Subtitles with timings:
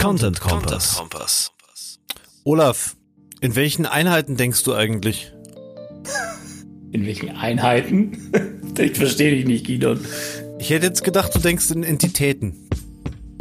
[0.00, 1.02] Content Kompass.
[2.44, 2.96] Olaf,
[3.40, 5.32] in welchen Einheiten denkst du eigentlich?
[6.92, 8.32] In welchen Einheiten?
[8.78, 9.98] ich verstehe dich nicht, Gidon.
[10.60, 12.68] Ich hätte jetzt gedacht, du denkst in Entitäten.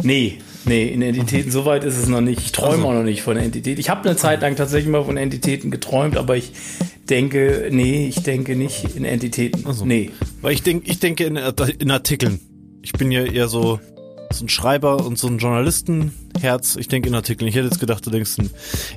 [0.03, 2.41] Nee, nee, in Entitäten, so weit ist es noch nicht.
[2.41, 2.87] Ich träume also.
[2.87, 3.79] auch noch nicht von Entitäten.
[3.79, 6.53] Ich habe eine Zeit lang tatsächlich mal von Entitäten geträumt, aber ich
[7.07, 9.65] denke, nee, ich denke nicht in Entitäten.
[9.67, 9.85] Also.
[9.85, 10.09] Nee.
[10.41, 12.39] Weil ich denke, ich denke in, in Artikeln.
[12.81, 13.79] Ich bin ja eher so
[14.33, 16.75] so ein Schreiber und so ein Journalistenherz.
[16.77, 17.47] Ich denke in Artikeln.
[17.47, 18.49] Ich hätte jetzt gedacht, du denkst in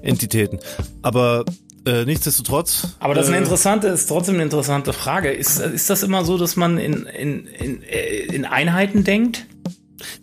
[0.03, 0.59] Entitäten.
[1.03, 1.45] Aber
[1.87, 2.97] äh, nichtsdestotrotz.
[2.99, 5.31] Aber das ist eine äh, interessante, ist trotzdem eine interessante Frage.
[5.31, 9.47] Ist, ist das immer so, dass man in, in, in, äh, in Einheiten denkt?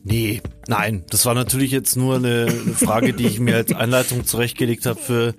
[0.04, 4.26] Nee, nein, das war natürlich jetzt nur eine, eine Frage, die ich mir als Einleitung
[4.26, 5.36] zurechtgelegt habe für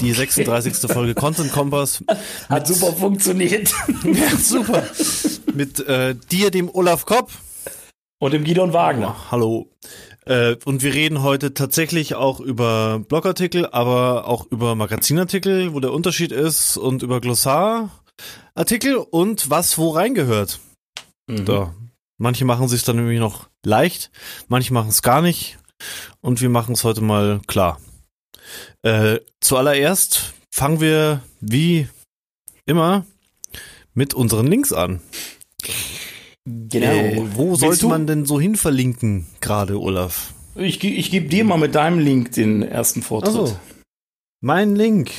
[0.00, 0.74] die 36.
[0.90, 2.04] Folge Content Kompass.
[2.48, 3.72] Hat super funktioniert.
[4.04, 4.84] ja, super.
[5.54, 7.30] Mit äh, dir, dem Olaf Kopp.
[8.20, 9.16] Und dem Gidon Wagner.
[9.16, 9.70] Oh, hallo.
[10.26, 15.94] Äh, und wir reden heute tatsächlich auch über Blogartikel, aber auch über Magazinartikel, wo der
[15.94, 20.60] Unterschied ist und über Glossarartikel und was wo reingehört.
[21.28, 21.46] Mhm.
[21.46, 21.74] Da.
[22.18, 24.10] Manche machen sich dann nämlich noch leicht,
[24.48, 25.58] manche machen es gar nicht
[26.20, 27.80] und wir machen es heute mal klar.
[28.82, 31.88] Äh, zuallererst fangen wir wie
[32.66, 33.06] immer
[33.94, 35.00] mit unseren Links an.
[36.70, 36.86] Genau.
[36.86, 40.34] Äh, wo sollte man denn so hin verlinken, gerade, Olaf?
[40.54, 43.34] Ich, ich gebe dir mal mit deinem Link den ersten Vortritt.
[43.34, 43.58] Also,
[44.40, 45.10] mein Link.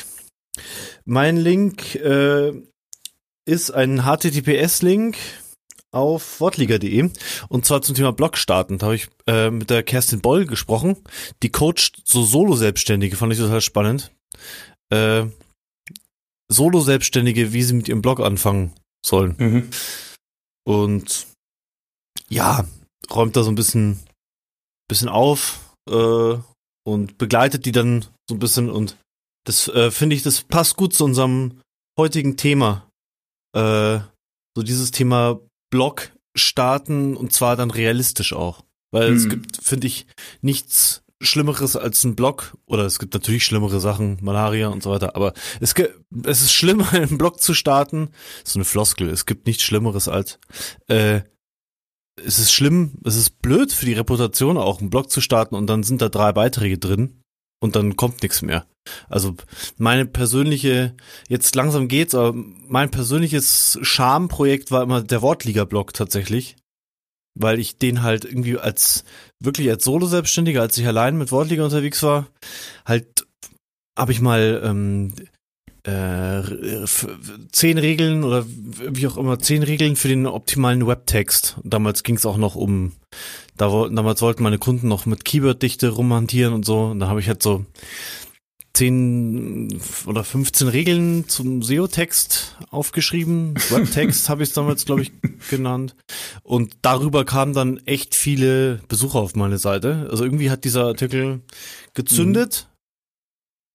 [1.06, 2.54] Mein Link äh,
[3.46, 5.18] ist ein HTTPS-Link
[5.92, 7.10] auf wortliga.de
[7.50, 8.78] und zwar zum Thema Blog starten.
[8.78, 10.98] Da habe ich äh, mit der Kerstin Boll gesprochen.
[11.44, 14.12] Die coacht so Solo-Selbstständige, fand ich total spannend.
[14.90, 15.26] Äh,
[16.50, 18.74] Solo-Selbstständige, wie sie mit ihrem Blog anfangen
[19.06, 19.36] sollen.
[19.38, 19.70] Mhm.
[20.64, 21.28] Und
[22.32, 22.66] ja,
[23.12, 24.00] räumt da so ein bisschen,
[24.88, 26.38] bisschen auf äh,
[26.84, 28.98] und begleitet die dann so ein bisschen und
[29.46, 31.60] das äh, finde ich, das passt gut zu unserem
[31.98, 32.88] heutigen Thema.
[33.56, 34.00] Äh,
[34.56, 35.40] so dieses Thema
[35.72, 38.64] Blog starten und zwar dann realistisch auch.
[38.92, 39.16] Weil hm.
[39.16, 40.06] es gibt, finde ich,
[40.42, 45.16] nichts Schlimmeres als ein Blog, oder es gibt natürlich schlimmere Sachen, Malaria und so weiter,
[45.16, 45.74] aber es,
[46.24, 48.10] es ist schlimmer, einen Blog zu starten.
[48.44, 50.40] So eine Floskel, es gibt nichts Schlimmeres als,
[50.88, 51.22] äh,
[52.26, 55.68] es ist schlimm, es ist blöd für die Reputation auch, einen Blog zu starten und
[55.68, 57.22] dann sind da drei Beiträge drin
[57.62, 58.66] und dann kommt nichts mehr.
[59.10, 59.36] Also
[59.78, 60.96] meine persönliche,
[61.28, 66.56] jetzt langsam geht's, aber mein persönliches Schamprojekt war immer der Wortliga-Blog tatsächlich
[67.36, 69.04] weil ich den halt irgendwie als
[69.40, 72.28] wirklich als Solo-Selbstständiger, als ich allein mit Wortliga unterwegs war,
[72.86, 73.26] halt
[73.98, 75.14] habe ich mal ähm,
[75.84, 76.42] äh,
[77.52, 81.58] zehn Regeln oder wie auch immer, zehn Regeln für den optimalen Webtext.
[81.64, 82.94] Damals ging es auch noch um,
[83.58, 86.86] da, damals wollten meine Kunden noch mit Keyword-Dichte rumhantieren und so.
[86.86, 87.66] Und da habe ich halt so
[88.74, 93.56] 10 oder 15 Regeln zum SEO-Text aufgeschrieben.
[93.70, 95.12] Webtext habe ich es damals, glaube ich,
[95.50, 95.96] genannt.
[96.44, 100.08] Und darüber kamen dann echt viele Besucher auf meine Seite.
[100.10, 101.42] Also irgendwie hat dieser Artikel
[101.94, 102.68] gezündet.
[102.68, 102.71] Mhm.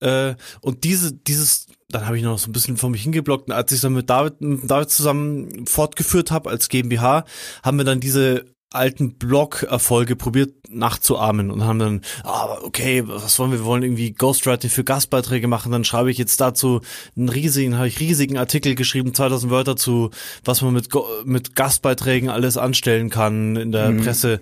[0.00, 3.48] Äh, und diese, dieses, dann habe ich noch so ein bisschen vor mich hingeblockt.
[3.48, 7.24] Und als ich dann mit David, mit David zusammen fortgeführt habe als GmbH,
[7.62, 13.52] haben wir dann diese alten Blog-Erfolge probiert nachzuahmen und haben dann, ah, okay, was wollen
[13.52, 13.60] wir?
[13.60, 15.72] Wir wollen irgendwie Ghostwriting für Gastbeiträge machen.
[15.72, 16.80] Dann schreibe ich jetzt dazu
[17.16, 20.10] einen riesigen, habe ich riesigen Artikel geschrieben, 2000 Wörter zu,
[20.44, 20.88] was man mit,
[21.24, 24.02] mit Gastbeiträgen alles anstellen kann in der mhm.
[24.02, 24.40] Presse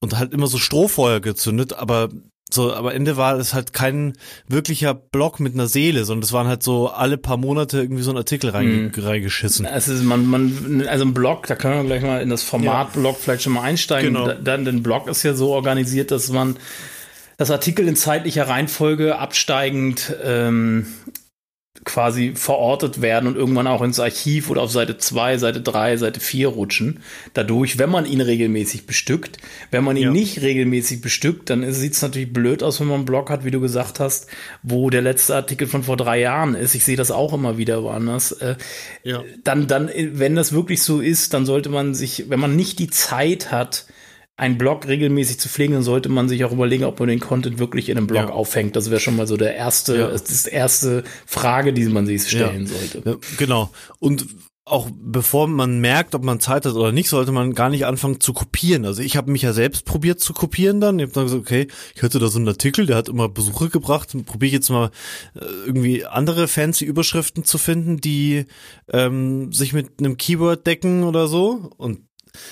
[0.00, 2.08] und halt immer so Strohfeuer gezündet, aber
[2.52, 4.14] so, aber Ende war es halt kein
[4.48, 8.10] wirklicher Blog mit einer Seele, sondern es waren halt so alle paar Monate irgendwie so
[8.10, 9.00] ein Artikel rein, mm.
[9.00, 9.66] reingeschissen.
[9.66, 12.92] Es ist man, man, also ein Blog, da können wir gleich mal in das Format.
[12.92, 14.14] Blog vielleicht schon mal einsteigen.
[14.14, 14.32] Genau.
[14.32, 16.56] Dann, den Blog ist ja so organisiert, dass man
[17.38, 20.86] das Artikel in zeitlicher Reihenfolge absteigend ähm,
[21.84, 26.20] quasi verortet werden und irgendwann auch ins Archiv oder auf Seite 2, Seite 3, Seite
[26.20, 27.00] 4 rutschen.
[27.34, 29.38] Dadurch, wenn man ihn regelmäßig bestückt.
[29.70, 30.10] Wenn man ihn ja.
[30.10, 33.50] nicht regelmäßig bestückt, dann sieht es natürlich blöd aus, wenn man einen Blog hat, wie
[33.50, 34.28] du gesagt hast,
[34.62, 36.74] wo der letzte Artikel von vor drei Jahren ist.
[36.74, 38.32] Ich sehe das auch immer wieder woanders.
[38.32, 38.56] Äh,
[39.02, 39.24] ja.
[39.42, 42.90] Dann, dann, wenn das wirklich so ist, dann sollte man sich, wenn man nicht die
[42.90, 43.86] Zeit hat,
[44.36, 47.58] einen Blog regelmäßig zu pflegen, dann sollte man sich auch überlegen, ob man den Content
[47.58, 48.30] wirklich in einem Blog ja.
[48.30, 48.76] aufhängt.
[48.76, 50.08] Das wäre schon mal so der erste, ja.
[50.08, 52.72] das erste Frage, die man sich stellen ja.
[52.72, 53.18] sollte.
[53.36, 53.70] genau.
[53.98, 54.26] Und
[54.64, 58.20] auch bevor man merkt, ob man Zeit hat oder nicht, sollte man gar nicht anfangen
[58.20, 58.84] zu kopieren.
[58.84, 60.98] Also ich habe mich ja selbst probiert zu kopieren dann.
[60.98, 63.68] Ich habe dann gesagt, okay, ich hatte da so einen Artikel, der hat immer Besucher
[63.70, 64.16] gebracht.
[64.24, 64.90] Probiere ich jetzt mal
[65.34, 68.46] äh, irgendwie andere fancy Überschriften zu finden, die
[68.92, 71.70] ähm, sich mit einem Keyword decken oder so.
[71.76, 72.06] Und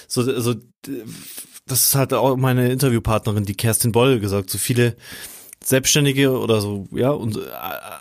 [0.08, 0.56] so, also
[1.70, 4.50] das hat auch meine Interviewpartnerin, die Kerstin Boll, gesagt.
[4.50, 4.96] So viele
[5.64, 7.40] Selbstständige oder so, ja, und äh,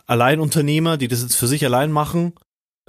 [0.07, 2.33] Alleinunternehmer, die das jetzt für sich allein machen,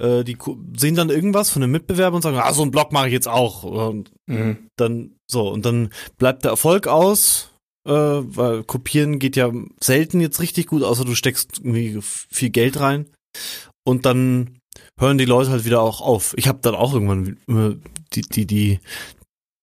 [0.01, 0.37] äh, die
[0.77, 3.27] sehen dann irgendwas von einem Mitbewerber und sagen, ah, so einen Blog mache ich jetzt
[3.27, 3.63] auch.
[3.63, 4.69] Und mhm.
[4.77, 7.51] dann so, und dann bleibt der Erfolg aus,
[7.87, 12.79] äh, weil kopieren geht ja selten jetzt richtig gut, außer du steckst irgendwie viel Geld
[12.79, 13.07] rein.
[13.83, 14.59] Und dann
[14.99, 16.33] hören die Leute halt wieder auch auf.
[16.37, 17.81] Ich habe dann auch irgendwann die,
[18.13, 18.79] die, die, die,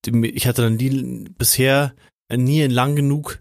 [0.07, 1.95] ich hatte dann nie bisher
[2.31, 3.41] nie lang genug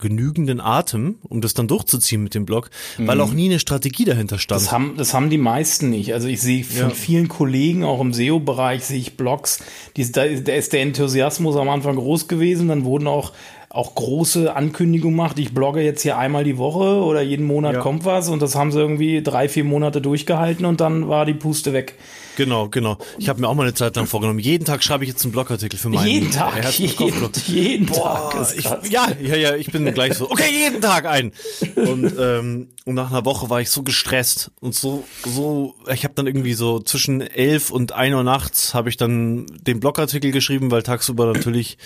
[0.00, 3.06] genügenden Atem, um das dann durchzuziehen mit dem Blog, mhm.
[3.06, 4.60] weil auch nie eine Strategie dahinter stand.
[4.60, 6.14] Das haben, das haben die meisten nicht.
[6.14, 6.90] Also ich sehe von ja.
[6.90, 9.62] vielen Kollegen, auch im SEO-Bereich, sehe ich Blogs,
[9.96, 13.32] die, da, da ist der Enthusiasmus am Anfang groß gewesen, dann wurden auch
[13.68, 17.80] auch große Ankündigungen macht, ich blogge jetzt hier einmal die Woche oder jeden Monat ja.
[17.80, 21.32] kommt was und das haben sie irgendwie drei, vier Monate durchgehalten und dann war die
[21.32, 21.94] Puste weg.
[22.36, 22.98] Genau, genau.
[23.18, 24.38] Ich habe mir auch mal eine Zeit lang vorgenommen.
[24.38, 28.56] Jeden Tag schreibe ich jetzt einen Blogartikel für meinen Jeden Tag, jeden, jeden Boah, Tag.
[28.56, 31.32] Ich, ja, ja, ja, ich bin gleich so, okay, jeden Tag ein.
[31.76, 36.14] Und, ähm, und nach einer Woche war ich so gestresst und so, so, ich habe
[36.14, 40.70] dann irgendwie so zwischen elf und ein Uhr nachts habe ich dann den Blogartikel geschrieben,
[40.70, 41.78] weil tagsüber natürlich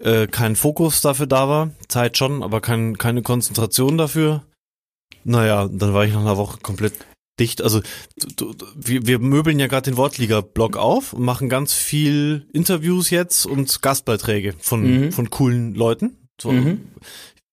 [0.00, 1.70] äh, kein Fokus dafür da war.
[1.88, 4.44] Zeit schon, aber kein, keine Konzentration dafür.
[5.24, 6.94] Naja, dann war ich nach einer Woche komplett
[7.40, 7.62] dicht.
[7.62, 7.80] Also
[8.36, 13.10] du, du, wir, wir möbeln ja gerade den Wortliga-Blog auf und machen ganz viel Interviews
[13.10, 15.12] jetzt und Gastbeiträge von, mhm.
[15.12, 16.16] von coolen Leuten.
[16.40, 16.82] So, mhm.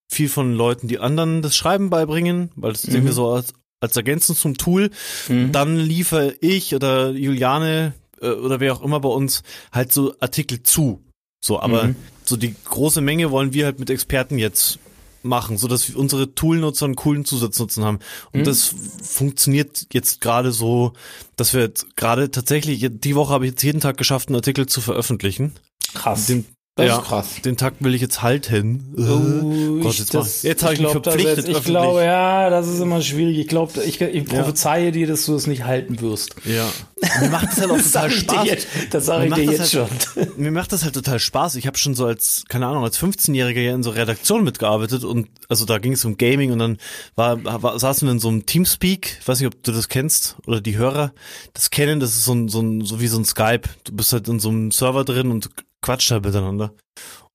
[0.10, 2.92] Viel von Leuten, die anderen das Schreiben beibringen, weil das mhm.
[2.92, 4.92] sehen wir so als, als Ergänzung zum Tool.
[5.28, 5.52] Mhm.
[5.52, 10.64] Dann liefere ich oder Juliane äh, oder wer auch immer bei uns halt so Artikel
[10.64, 11.04] zu.
[11.44, 11.96] So, aber mhm.
[12.24, 14.80] so die große Menge wollen wir halt mit Experten jetzt
[15.28, 18.00] machen, so dass unsere Toolnutzer einen coolen Zusatznutzen haben.
[18.32, 18.46] Und mhm.
[18.46, 20.94] das funktioniert jetzt gerade so,
[21.36, 24.82] dass wir gerade tatsächlich, die Woche habe ich jetzt jeden Tag geschafft, einen Artikel zu
[24.82, 25.54] veröffentlichen.
[25.94, 26.28] Krass.
[26.28, 26.46] Den
[26.78, 27.42] das ja, ist krass.
[27.44, 28.94] Den Takt will ich jetzt halten.
[28.98, 31.48] Oh, Gott, jetzt, das, jetzt habe ich, mich verpflichtet.
[31.48, 33.40] Jetzt, ich glaube, ja, das ist immer schwierig.
[33.40, 34.92] Ich glaube, ich, ich prophezeie ja.
[34.92, 36.36] dir, dass du es nicht halten wirst.
[36.46, 36.70] Ja.
[37.22, 38.48] Mir macht das halt auch total Spaß.
[38.48, 40.28] Jetzt, das sage ich dir jetzt halt, schon.
[40.38, 41.56] Mir macht das halt total Spaß.
[41.56, 45.30] Ich habe schon so als, keine Ahnung, als 15-Jähriger ja in so Redaktion mitgearbeitet und
[45.50, 46.78] also da ging es um Gaming und dann
[47.16, 50.38] war, war saßen wir in so einem Teamspeak, ich weiß nicht, ob du das kennst
[50.46, 51.12] oder die Hörer
[51.54, 53.70] das kennen, das ist so ein, so ein, so wie so ein Skype.
[53.84, 55.50] Du bist halt in so einem Server drin und
[55.82, 56.74] quatscht halt miteinander.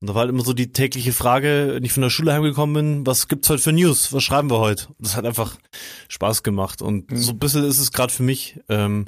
[0.01, 2.75] Und da war halt immer so die tägliche Frage, wenn ich von der Schule heimgekommen
[2.75, 4.13] bin, was gibt's heute für News?
[4.13, 4.89] Was schreiben wir heute?
[4.99, 5.57] Das hat einfach
[6.09, 6.83] Spaß gemacht.
[6.83, 7.17] Und mhm.
[7.17, 8.59] so ein bisschen ist es gerade für mich.
[8.69, 9.07] Ähm,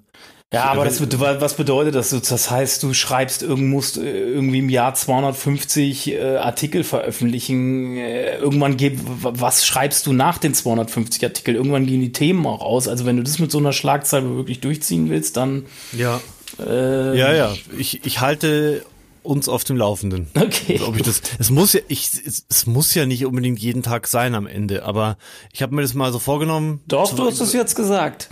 [0.53, 2.11] ja, aber das, was bedeutet das?
[2.11, 7.97] Das heißt, du schreibst, musst äh, irgendwie im Jahr 250 äh, Artikel veröffentlichen.
[7.97, 11.57] Äh, irgendwann geht, was schreibst du nach den 250 Artikeln?
[11.57, 12.87] Irgendwann gehen die Themen auch aus.
[12.87, 15.67] Also wenn du das mit so einer Schlagzeile wirklich durchziehen willst, dann.
[15.91, 16.21] Ja.
[16.65, 17.53] Äh, ja, ja.
[17.77, 18.87] Ich, ich halte
[19.25, 20.29] uns auf dem Laufenden.
[20.35, 20.81] Okay.
[20.87, 24.07] Ob ich das, es muss ja, ich, es, es, muss ja nicht unbedingt jeden Tag
[24.07, 25.17] sein am Ende, aber
[25.53, 26.81] ich habe mir das mal so vorgenommen.
[26.87, 28.29] Doch, du hast es jetzt gesagt.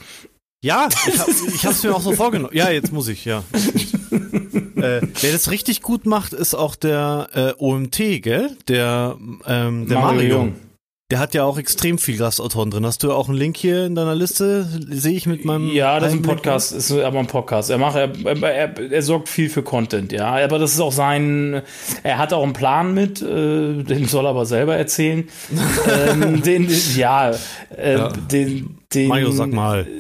[0.65, 2.55] Ja, ich, hab, ich habe es mir auch so vorgenommen.
[2.55, 3.43] Ja, jetzt muss ich, ja.
[4.13, 8.57] äh, wer das richtig gut macht, ist auch der äh, OMT, gell?
[8.69, 10.15] Der, ähm, der Mario.
[10.15, 10.29] Mario.
[10.29, 10.55] Jung.
[11.13, 12.87] Der hat ja auch extrem viel Gastautoren drin.
[12.87, 14.67] Hast du auch einen Link hier in deiner Liste?
[14.89, 15.69] Sehe ich mit meinem.
[15.69, 17.69] Ja, das ist ein Podcast, ist aber ein Podcast.
[17.69, 20.43] Er macht, er, er, er, sorgt viel für Content, ja.
[20.43, 21.61] Aber das ist auch sein.
[22.03, 25.29] Er hat auch einen Plan mit, äh, den soll er aber selber erzählen.
[26.09, 26.67] ähm, den,
[26.97, 27.33] ja,
[27.77, 28.09] äh, ja.
[28.09, 29.87] den den, Mario, sag mal.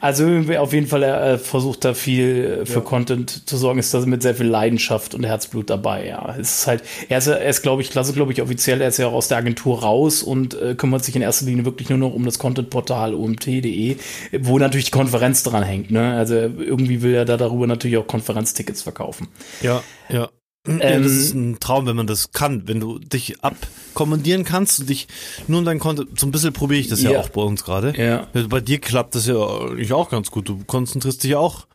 [0.00, 0.26] Also
[0.58, 2.80] auf jeden Fall, er versucht da viel für ja.
[2.80, 6.34] Content zu sorgen, ist da mit sehr viel Leidenschaft und Herzblut dabei, ja.
[6.38, 8.98] Es ist halt, er ist, er ist glaube ich, klasse, glaube ich, offiziell, er ist
[8.98, 11.98] ja auch aus der Agentur raus und äh, kümmert sich in erster Linie wirklich nur
[11.98, 13.96] noch um das Contentportal omt.de,
[14.40, 16.14] wo natürlich die Konferenz dran hängt, ne?
[16.14, 19.28] Also irgendwie will er da darüber natürlich auch Konferenztickets verkaufen.
[19.60, 20.28] Ja, ja.
[20.66, 24.80] Ja, ähm, das ist ein Traum, wenn man das kann, wenn du dich abkommandieren kannst
[24.80, 25.08] und dich
[25.48, 27.64] nur in dein Konto, so ein bisschen probiere ich das ja, ja auch bei uns
[27.64, 27.94] gerade.
[27.96, 28.28] Ja.
[28.48, 30.48] Bei dir klappt das ja eigentlich auch ganz gut.
[30.48, 31.66] Du konzentrierst dich ja auch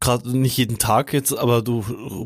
[0.00, 1.82] gerade nicht jeden Tag jetzt, aber du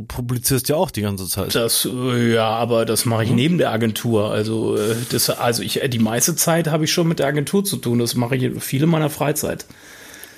[0.08, 1.54] publizierst ja auch die ganze Zeit.
[1.54, 3.36] Das ja, aber das mache ich hm?
[3.36, 4.30] neben der Agentur.
[4.30, 7.76] Also äh, das, also ich die meiste Zeit habe ich schon mit der Agentur zu
[7.76, 7.98] tun.
[7.98, 9.66] Das mache ich viele meiner Freizeit.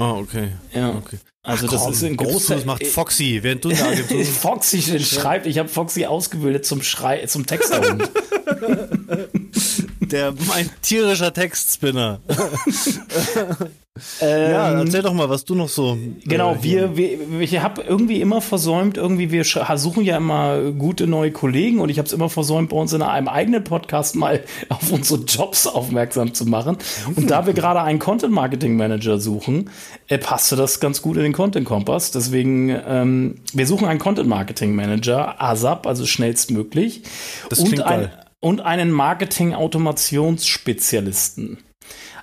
[0.01, 0.49] Ah, okay.
[0.75, 0.91] Ja.
[0.91, 1.19] Okay.
[1.43, 2.55] Also Ach, das komm, ist ein großer.
[2.55, 5.47] Das macht Foxy, während du da Agentur Foxy schreibt.
[5.47, 8.11] Ich habe Foxy ausgebildet zum Schrei, zum Texterhund.
[10.11, 12.21] Der mein tierischer Textspinner.
[14.21, 15.99] Ähm, ja, erzähl doch mal, was du noch so.
[16.25, 21.07] Genau, äh, wir, wir, ich habe irgendwie immer versäumt, irgendwie, wir suchen ja immer gute
[21.07, 24.43] neue Kollegen und ich habe es immer versäumt, bei uns in einem eigenen Podcast mal
[24.69, 26.79] auf unsere Jobs aufmerksam zu machen.
[27.17, 29.71] Und da wir gerade einen Content Marketing Manager suchen,
[30.09, 32.11] äh, passte das ganz gut in den Content Kompass.
[32.11, 37.03] Deswegen, ähm, wir suchen einen Content Marketing Manager, ASAP, also schnellstmöglich.
[37.49, 41.59] Das klingt und, ein, und einen Marketing Automationsspezialisten.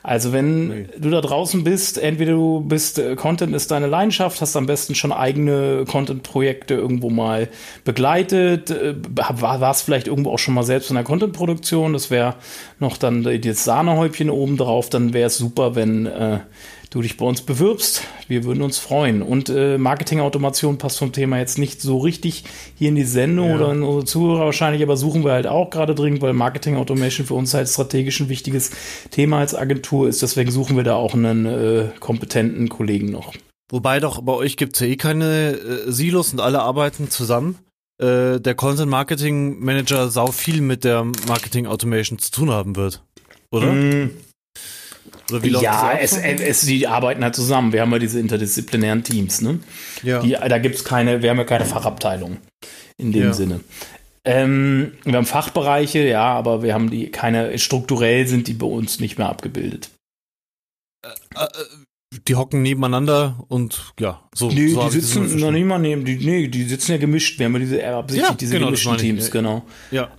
[0.07, 0.85] Also wenn nee.
[0.97, 4.95] du da draußen bist, entweder du bist, äh, Content ist deine Leidenschaft, hast am besten
[4.95, 7.49] schon eigene Content-Projekte irgendwo mal
[7.83, 12.35] begleitet, äh, warst vielleicht irgendwo auch schon mal selbst in der Content-Produktion, das wäre
[12.79, 16.39] noch dann das Sahnehäubchen oben drauf, dann wäre es super, wenn äh,
[16.89, 18.03] du dich bei uns bewirbst.
[18.27, 19.21] Wir würden uns freuen.
[19.21, 22.43] Und äh, Marketing-Automation passt vom Thema jetzt nicht so richtig
[22.75, 23.55] hier in die Sendung ja.
[23.55, 27.33] oder in unsere Zuhörer wahrscheinlich, aber suchen wir halt auch gerade dringend, weil Marketing-Automation für
[27.33, 28.71] uns halt strategisch ein wichtiges
[29.11, 30.21] Thema als Agentur ist.
[30.21, 33.33] Deswegen suchen wir da auch einen äh, kompetenten Kollegen noch.
[33.69, 37.57] Wobei doch bei euch gibt es ja eh keine äh, Silos und alle arbeiten zusammen.
[37.99, 43.03] Äh, der Content Marketing Manager sau viel mit der Marketing Automation zu tun haben wird.
[43.51, 43.73] Oder?
[43.73, 44.11] Mm.
[45.31, 47.73] Oder wie ja, es, es, die arbeiten halt zusammen.
[47.73, 49.59] Wir haben ja diese interdisziplinären Teams, ne?
[50.03, 50.21] Ja.
[50.21, 52.37] Die, da gibt es keine, wir haben ja keine Fachabteilung
[52.97, 53.33] in dem ja.
[53.33, 53.61] Sinne.
[54.25, 58.99] Ähm, wir haben Fachbereiche, ja, aber wir haben die keine, strukturell sind die bei uns
[58.99, 59.89] nicht mehr abgebildet.
[61.05, 61.47] Äh, äh,
[62.27, 64.49] die hocken nebeneinander und ja, so.
[64.49, 67.39] Nee, so die sitzen noch nicht mal neben, die, nee, die sitzen ja gemischt.
[67.39, 69.65] Wir haben ja diese, absichtlich ja, diese genau, gemischten Teams, genau.
[69.91, 70.11] Ja.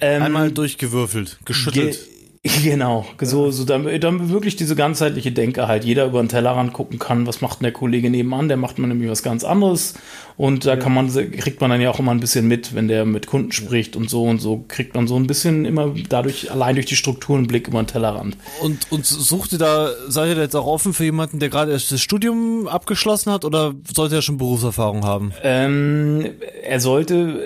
[0.00, 1.92] Ähm, Einmal durchgewürfelt, geschüttelt.
[1.92, 2.15] Ge
[2.62, 6.98] Genau, so, so damit, damit wirklich diese ganzheitliche Denke halt jeder über den Tellerrand gucken
[6.98, 9.94] kann, was macht denn der Kollege nebenan, der macht man nämlich was ganz anderes
[10.36, 10.76] und da ja.
[10.76, 13.52] kann man, kriegt man dann ja auch immer ein bisschen mit, wenn der mit Kunden
[13.52, 16.96] spricht und so und so kriegt man so ein bisschen immer dadurch, allein durch die
[16.96, 18.36] Strukturen einen Blick über den Tellerrand.
[18.60, 21.72] Und, und sucht ihr da, seid ihr da jetzt auch offen für jemanden, der gerade
[21.72, 25.32] erst das Studium abgeschlossen hat oder sollte er schon Berufserfahrung haben?
[25.42, 26.26] Ähm,
[26.62, 27.40] er sollte,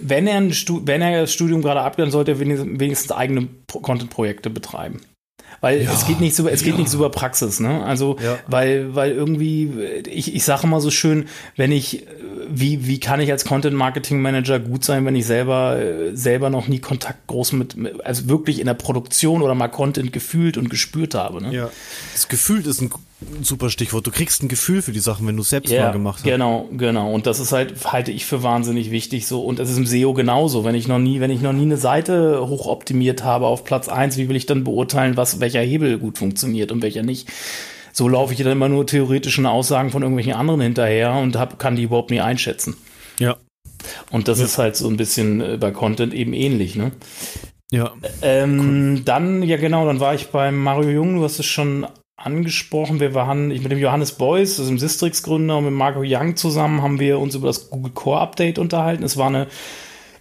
[0.00, 4.50] wenn er, ein Stu wenn er das Studium gerade abgeschlossen sollte er wenigstens eigene Content-Projekte
[4.50, 5.00] betreiben.
[5.62, 6.66] Weil ja, es geht nicht so, es ja.
[6.66, 7.84] geht nicht so über Praxis, ne?
[7.84, 8.36] Also, ja.
[8.48, 9.70] weil, weil irgendwie,
[10.10, 12.04] ich, ich sage immer so schön, wenn ich,
[12.48, 15.78] wie, wie kann ich als Content Marketing Manager gut sein, wenn ich selber,
[16.14, 20.56] selber noch nie Kontakt groß mit, also wirklich in der Produktion oder mal Content gefühlt
[20.56, 21.54] und gespürt habe, ne?
[21.54, 21.70] Ja.
[22.12, 22.90] Das gefühlt ist ein
[23.38, 24.06] ein super Stichwort.
[24.06, 26.24] Du kriegst ein Gefühl für die Sachen, wenn du es selbst ja, mal gemacht hast.
[26.24, 27.12] Genau, genau.
[27.12, 29.42] Und das ist halt, halte ich für wahnsinnig wichtig so.
[29.44, 30.64] Und das ist im SEO genauso.
[30.64, 34.16] Wenn ich noch nie, wenn ich noch nie eine Seite hochoptimiert habe auf Platz eins,
[34.16, 37.28] wie will ich dann beurteilen, was, welcher Hebel gut funktioniert und welcher nicht?
[37.92, 41.76] So laufe ich dann immer nur theoretischen Aussagen von irgendwelchen anderen hinterher und hab, kann
[41.76, 42.76] die überhaupt nie einschätzen.
[43.18, 43.36] Ja.
[44.10, 44.46] Und das ja.
[44.46, 46.92] ist halt so ein bisschen äh, bei Content eben ähnlich, ne?
[47.70, 47.92] Ja.
[48.20, 48.60] Ähm,
[48.96, 49.02] cool.
[49.04, 51.86] Dann, ja genau, dann war ich beim Mario Jung, du hast es schon
[52.22, 53.00] angesprochen.
[53.00, 56.82] Wir waren, ich mit dem Johannes Beuys, also dem Sistrix-Gründer, und mit Marco Young zusammen
[56.82, 59.02] haben wir uns über das Google Core Update unterhalten.
[59.02, 59.48] Es war eine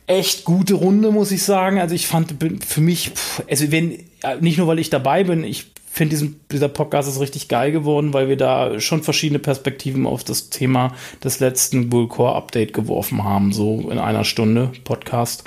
[0.08, 1.80] echt gute Runde, muss ich sagen.
[1.80, 3.12] Also ich fand für mich,
[3.50, 3.98] also wenn,
[4.40, 8.30] nicht nur weil ich dabei bin, ich finde dieser Podcast ist richtig geil geworden, weil
[8.30, 13.52] wir da schon verschiedene Perspektiven auf das Thema des letzten Google Core Update geworfen haben.
[13.52, 15.44] So in einer Stunde Podcast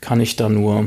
[0.00, 0.86] kann ich da nur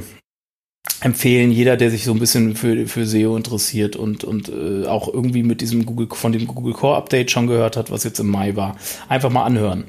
[1.01, 5.08] empfehlen, jeder, der sich so ein bisschen für, für SEO interessiert und, und äh, auch
[5.08, 8.27] irgendwie mit diesem Google, von dem Google Core Update schon gehört hat, was jetzt im
[8.27, 8.75] Mai war.
[9.08, 9.86] Einfach mal anhören.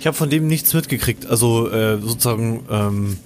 [0.00, 3.18] Ich habe von dem nichts mitgekriegt, also äh, sozusagen ähm,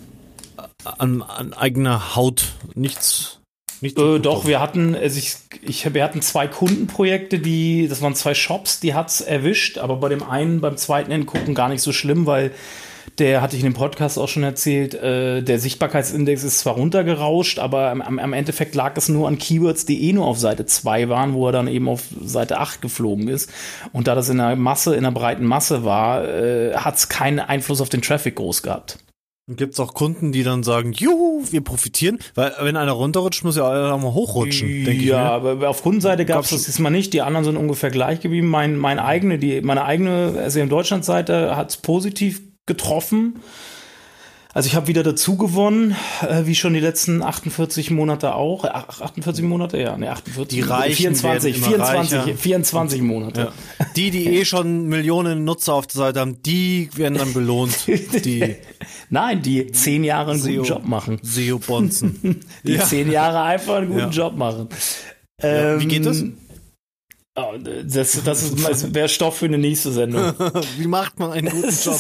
[0.84, 3.38] an, an eigener Haut nichts.
[3.80, 8.14] Nicht äh, doch, wir hatten, also ich, ich, wir hatten zwei Kundenprojekte, die, das waren
[8.14, 11.92] zwei Shops, die hat's erwischt, aber bei dem einen, beim zweiten Hingucken gar nicht so
[11.92, 12.52] schlimm, weil
[13.18, 17.58] der hatte ich in dem Podcast auch schon erzählt, äh, der Sichtbarkeitsindex ist zwar runtergerauscht,
[17.58, 21.08] aber am, am Endeffekt lag es nur an Keywords, die eh nur auf Seite 2
[21.08, 23.50] waren, wo er dann eben auf Seite 8 geflogen ist.
[23.92, 27.40] Und da das in der Masse, in der breiten Masse war, äh, hat es keinen
[27.40, 28.98] Einfluss auf den Traffic groß gehabt.
[29.56, 32.20] Gibt es auch Kunden, die dann sagen, juhu, wir profitieren?
[32.36, 35.04] Weil wenn einer runterrutscht, muss ja auch mal hochrutschen, denke ich.
[35.04, 37.12] Ja, aber auf Kundenseite gab es das diesmal nicht.
[37.12, 38.46] Die anderen sind ungefähr gleich geblieben.
[38.46, 43.40] Mein, mein eigene, die, meine eigene also in Deutschland-Seite hat es positiv getroffen.
[44.52, 48.64] Also ich habe wieder dazu gewonnen, äh, wie schon die letzten 48 Monate auch.
[48.64, 50.48] 48 Monate, ja, ne, 48.
[50.48, 53.40] Die reichen 24, 24, 24 Monate.
[53.78, 53.86] Ja.
[53.94, 57.86] Die, die eh schon Millionen Nutzer auf der Seite haben, die werden dann belohnt.
[58.24, 58.56] Die
[59.12, 61.18] Nein, die zehn Jahre einen guten Job machen.
[61.22, 62.40] SEO Bonzen.
[62.64, 62.84] die ja.
[62.84, 64.08] zehn Jahre einfach einen guten ja.
[64.10, 64.68] Job machen.
[65.42, 66.24] Ähm, wie geht das?
[67.36, 70.34] Oh, das, das wäre Stoff für eine nächste Sendung.
[70.78, 71.96] Wie macht man einen guten Job?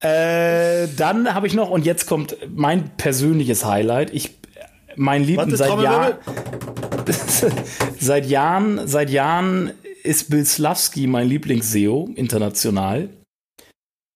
[0.00, 4.12] Äh, dann habe ich noch, und jetzt kommt mein persönliches Highlight.
[4.12, 4.38] Ich,
[4.96, 6.14] mein Lieben, seit Jahren,
[8.00, 13.10] seit Jahren, seit Jahren ist Bill Slavsky mein Lieblings-SEO international.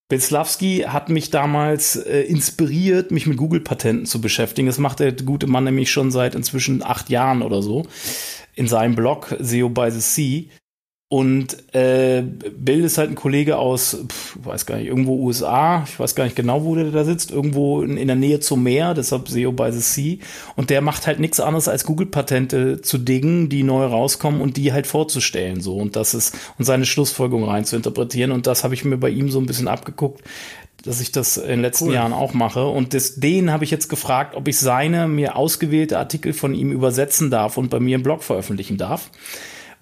[0.08, 4.66] Bill Slavsky hat mich damals äh, inspiriert, mich mit Google-Patenten zu beschäftigen.
[4.66, 7.86] Das macht der gute Mann nämlich schon seit inzwischen acht Jahren oder so
[8.54, 10.44] in seinem Blog SEO by the Sea.
[11.08, 16.00] Und äh, Bill ist halt ein Kollege aus, pf, weiß gar nicht, irgendwo USA, ich
[16.00, 18.94] weiß gar nicht genau, wo der da sitzt, irgendwo in, in der Nähe zum Meer,
[18.94, 20.16] deshalb SEO by the Sea.
[20.56, 24.72] Und der macht halt nichts anderes als Google-Patente zu dingen, die neu rauskommen und die
[24.72, 25.60] halt vorzustellen.
[25.60, 28.32] so Und das ist, und seine Schlussfolgerung rein zu interpretieren.
[28.32, 30.22] Und das habe ich mir bei ihm so ein bisschen abgeguckt
[30.84, 31.94] dass ich das in den letzten cool.
[31.94, 32.66] Jahren auch mache.
[32.66, 36.72] Und das, den habe ich jetzt gefragt, ob ich seine mir ausgewählte Artikel von ihm
[36.72, 39.10] übersetzen darf und bei mir im Blog veröffentlichen darf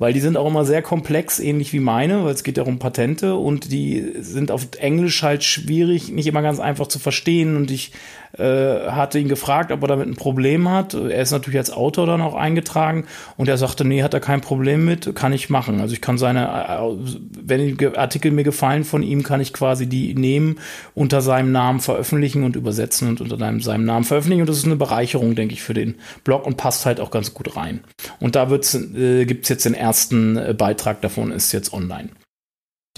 [0.03, 2.81] weil die sind auch immer sehr komplex, ähnlich wie meine, weil es geht ja um
[2.81, 7.71] Patente und die sind auf Englisch halt schwierig, nicht immer ganz einfach zu verstehen und
[7.71, 7.93] ich
[8.39, 10.95] äh, hatte ihn gefragt, ob er damit ein Problem hat.
[10.95, 13.05] Er ist natürlich als Autor dann auch eingetragen
[13.37, 15.81] und er sagte, nee, hat er kein Problem mit, kann ich machen.
[15.81, 16.97] Also ich kann seine, äh,
[17.43, 20.59] wenn die Artikel mir gefallen von ihm, kann ich quasi die nehmen,
[20.95, 24.43] unter seinem Namen veröffentlichen und übersetzen und unter seinem Namen veröffentlichen.
[24.43, 27.35] Und das ist eine Bereicherung, denke ich, für den Blog und passt halt auch ganz
[27.35, 27.81] gut rein.
[28.21, 32.09] Und da wird's, äh, gibt's jetzt den ersten äh, Beitrag davon, ist jetzt online.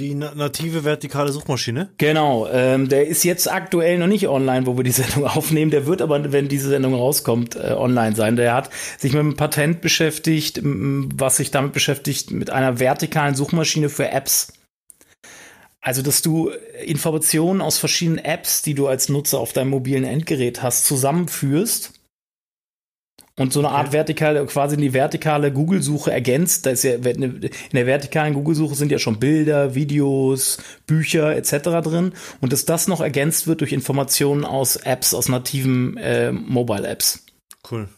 [0.00, 1.90] Die native vertikale Suchmaschine?
[1.98, 5.70] Genau, ähm, der ist jetzt aktuell noch nicht online, wo wir die Sendung aufnehmen.
[5.70, 8.34] Der wird aber, wenn diese Sendung rauskommt, äh, online sein.
[8.34, 13.88] Der hat sich mit einem Patent beschäftigt, was sich damit beschäftigt, mit einer vertikalen Suchmaschine
[13.88, 14.52] für Apps.
[15.80, 16.50] Also, dass du
[16.84, 21.93] Informationen aus verschiedenen Apps, die du als Nutzer auf deinem mobilen Endgerät hast, zusammenführst
[23.38, 26.66] und so eine Art vertikale, quasi die vertikale Google-Suche ergänzt.
[26.66, 31.82] Da ist ja in der vertikalen Google-Suche sind ja schon Bilder, Videos, Bücher etc.
[31.82, 37.24] drin und dass das noch ergänzt wird durch Informationen aus Apps, aus nativen äh, Mobile-Apps.
[37.70, 37.88] Cool.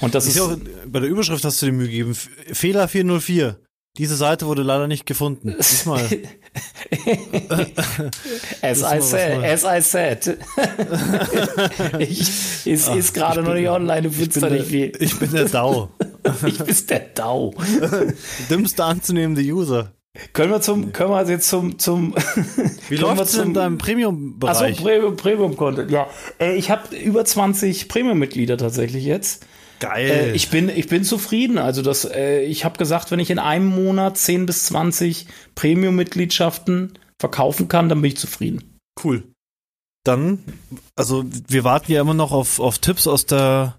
[0.00, 2.14] Und das ich ist auch, bei der Überschrift hast du dir Mühe gegeben.
[2.14, 3.58] Fehler 404.
[3.98, 5.54] Diese Seite wurde leider nicht gefunden.
[5.58, 6.00] Diesmal.
[8.62, 10.38] as, I said, as I said.
[11.98, 14.92] ich, ist, Ach, ist gerade noch nicht online, du findest da nicht viel.
[14.98, 15.90] Ich bin der DAO.
[16.46, 17.54] ich bin der DAO.
[18.48, 19.92] Dümmste anzunehmende User.
[20.32, 22.14] Können wir zum, können wir jetzt zum, zum,
[22.88, 24.72] wie läuft es in deinem Premium-Bereich?
[24.72, 26.06] Achso, Premium, Premium-Content, ja.
[26.38, 29.46] Äh, ich habe über 20 Premium-Mitglieder tatsächlich jetzt.
[29.82, 30.10] Geil.
[30.10, 31.58] Äh, ich, bin, ich bin zufrieden.
[31.58, 36.96] Also das, äh, ich habe gesagt, wenn ich in einem Monat 10 bis 20 Premium-Mitgliedschaften
[37.18, 38.78] verkaufen kann, dann bin ich zufrieden.
[39.02, 39.24] Cool.
[40.04, 40.38] Dann,
[40.94, 43.76] also wir warten ja immer noch auf, auf Tipps aus der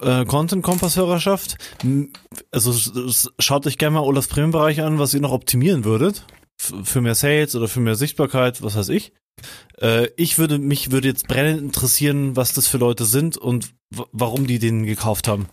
[0.00, 1.58] äh, Content-Kompass-Hörerschaft.
[2.50, 6.24] Also schaut euch gerne mal Olafs Premium-Bereich an, was ihr noch optimieren würdet.
[6.58, 9.12] Für mehr Sales oder für mehr Sichtbarkeit, was weiß ich.
[9.80, 13.70] Äh, ich würde, mich würde jetzt brennend interessieren, was das für Leute sind und
[14.12, 15.46] warum die den gekauft haben.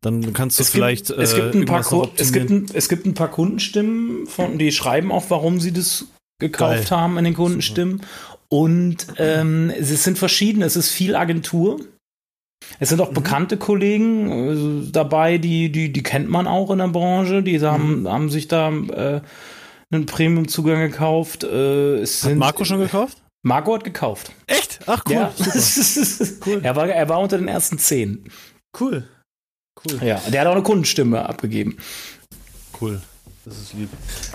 [0.00, 1.08] Dann kannst du es vielleicht.
[1.08, 1.84] Gibt, es, gibt ein paar
[2.16, 6.06] es, gibt ein, es gibt ein paar Kundenstimmen, von, die schreiben auch, warum sie das
[6.38, 6.98] gekauft Geil.
[6.98, 8.02] haben in den Kundenstimmen.
[8.48, 11.80] Und ähm, es sind verschiedene, es ist viel Agentur.
[12.80, 13.14] Es sind auch mhm.
[13.14, 18.00] bekannte Kollegen äh, dabei, die, die, die kennt man auch in der Branche, die haben,
[18.00, 18.08] mhm.
[18.08, 19.20] haben sich da äh,
[19.90, 21.44] einen Premium-Zugang gekauft.
[21.44, 23.22] Äh, es hat Marco schon gekauft?
[23.42, 24.32] Marco hat gekauft.
[24.46, 24.80] Echt?
[24.86, 25.14] Ach cool.
[25.14, 25.32] Ja.
[26.46, 26.60] cool.
[26.62, 28.30] Er, war, er war unter den ersten zehn.
[28.78, 29.08] Cool.
[29.84, 30.00] Cool.
[30.04, 31.78] Ja, der hat auch eine Kundenstimme abgegeben.
[32.80, 33.00] Cool.
[33.44, 33.88] Das ist lieb.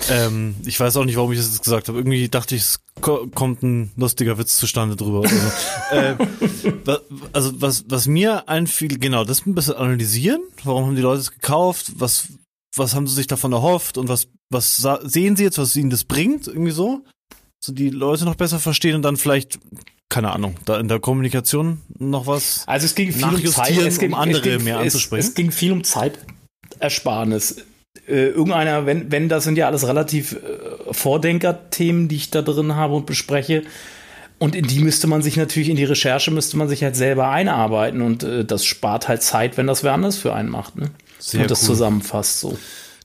[0.10, 2.00] Ähm, ich weiß auch nicht, warum ich das jetzt gesagt habe.
[2.00, 5.22] Irgendwie dachte ich, es kommt ein lustiger Witz zustande drüber.
[5.92, 6.18] Also,
[6.92, 6.98] äh,
[7.32, 10.42] also was, was mir einfiel, genau, das ein bisschen analysieren.
[10.64, 11.92] Warum haben die Leute es gekauft?
[11.98, 12.30] Was,
[12.76, 13.98] was haben sie sich davon erhofft?
[13.98, 16.48] Und was, was sehen sie jetzt, was ihnen das bringt?
[16.48, 17.04] Irgendwie so
[17.64, 19.60] so die Leute noch besser verstehen und dann vielleicht
[20.10, 22.68] keine Ahnung, da in der Kommunikation noch was.
[22.68, 25.22] Also es ging viel um Zeit, es ging, um andere es ging, mehr anzusprechen.
[25.22, 27.66] Es, es, ging viel um Zeitersparnis.
[28.08, 32.76] Äh, irgendeiner, wenn, wenn das sind ja alles relativ äh, Vordenker-Themen, die ich da drin
[32.76, 33.64] habe und bespreche.
[34.38, 37.30] Und in die müsste man sich natürlich, in die Recherche müsste man sich halt selber
[37.30, 40.92] einarbeiten und äh, das spart halt Zeit, wenn das wer anders für einen macht, ne?
[41.24, 41.68] Sehr und das cool.
[41.68, 42.58] zusammenfasst so.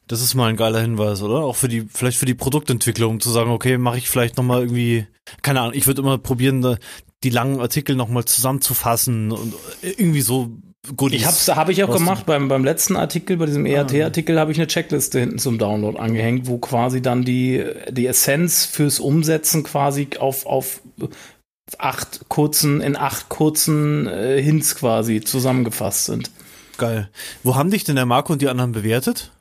[0.08, 1.44] Das ist mal ein geiler Hinweis, oder?
[1.44, 5.06] Auch für die, vielleicht für die Produktentwicklung, zu sagen, okay, mache ich vielleicht nochmal irgendwie,
[5.42, 6.78] keine Ahnung, ich würde immer probieren,
[7.22, 10.50] die langen Artikel nochmal zusammenzufassen und irgendwie so
[10.96, 11.20] Goodies.
[11.20, 14.58] Ich hab's, habe ich auch gemacht beim, beim letzten Artikel, bei diesem ERT-Artikel habe ich
[14.58, 20.08] eine Checkliste hinten zum Download angehängt, wo quasi dann die, die Essenz fürs Umsetzen quasi
[20.18, 20.80] auf, auf
[21.76, 26.30] acht kurzen, in acht kurzen äh, Hints quasi zusammengefasst sind.
[26.78, 27.10] Geil.
[27.42, 29.32] Wo haben dich denn der Marco und die anderen bewertet?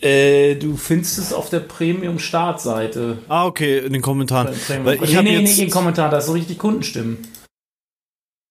[0.00, 3.18] Äh, du findest es auf der Premium-Startseite.
[3.28, 4.54] Ah, okay, in den Kommentaren.
[4.84, 7.26] Weil ich nee, nee, nicht in den Kommentaren, da ist so richtig Kundenstimmen.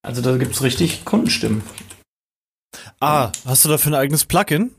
[0.06, 1.64] Also da gibt es richtig Kundenstimmen.
[3.00, 4.72] Ah, hast du dafür ein eigenes Plugin?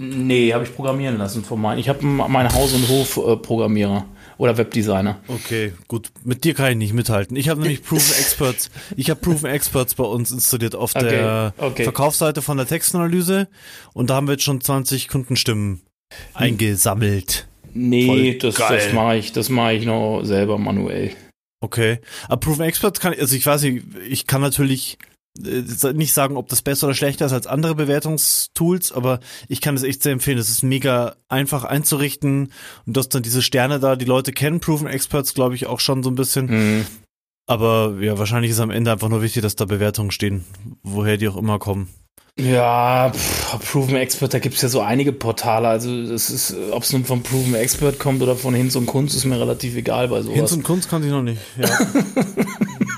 [0.00, 1.78] Nee, habe ich programmieren lassen von meinen.
[1.78, 4.04] Ich habe meinen Haus- und Hof-Programmierer
[4.38, 5.20] oder Webdesigner.
[5.28, 6.10] Okay, gut.
[6.24, 7.36] Mit dir kann ich nicht mithalten.
[7.36, 8.70] Ich habe nämlich Proven Experts.
[8.96, 11.82] Ich habe Proven Experts bei uns installiert auf okay, der okay.
[11.82, 13.48] Verkaufsseite von der Textanalyse
[13.92, 16.18] und da haben wir jetzt schon 20 Kundenstimmen hm.
[16.34, 17.46] eingesammelt.
[17.74, 21.12] Nee, Voll das, das mache ich, das mache ich noch selber manuell.
[21.60, 21.98] Okay.
[22.28, 24.98] Aber Proven Experts kann, also ich weiß nicht, ich kann natürlich
[25.94, 29.82] nicht sagen, ob das besser oder schlechter ist als andere Bewertungstools, aber ich kann es
[29.82, 30.38] echt sehr empfehlen.
[30.38, 32.52] Es ist mega einfach einzurichten
[32.86, 36.02] und dass dann diese Sterne da, die Leute kennen Proven Experts, glaube ich, auch schon
[36.02, 36.46] so ein bisschen.
[36.46, 36.86] Mhm.
[37.46, 40.44] Aber ja, wahrscheinlich ist am Ende einfach nur wichtig, dass da Bewertungen stehen,
[40.82, 41.88] woher die auch immer kommen.
[42.38, 45.66] Ja, pff, Proven Expert, da gibt es ja so einige Portale.
[45.66, 49.16] Also das ist, ob es nun von Proven Expert kommt oder von Hinz und Kunst,
[49.16, 50.36] ist mir relativ egal bei sowas.
[50.36, 51.68] Hinz und Kunst kann ich noch nicht, ja.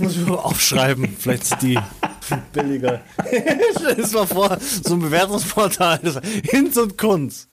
[0.00, 1.14] Muss ich mal aufschreiben.
[1.18, 1.78] Vielleicht ist die
[2.52, 3.00] billiger.
[3.76, 6.00] Stell dir mal vor, so ein Bewertungsportal.
[6.44, 7.48] Hinz und Kunz.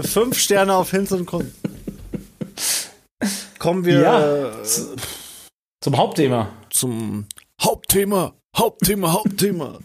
[0.00, 1.52] Fünf Sterne auf Hinz und Kunz.
[3.58, 4.52] Kommen wir ja,
[5.80, 6.48] zum Hauptthema.
[6.70, 7.26] Zum
[7.60, 8.34] Hauptthema.
[8.56, 9.78] Hauptthema, Hauptthema.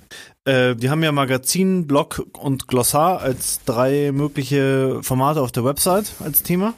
[0.45, 6.11] äh, die haben ja Magazin, Blog und Glossar als drei mögliche Formate auf der Website
[6.19, 6.73] als Thema.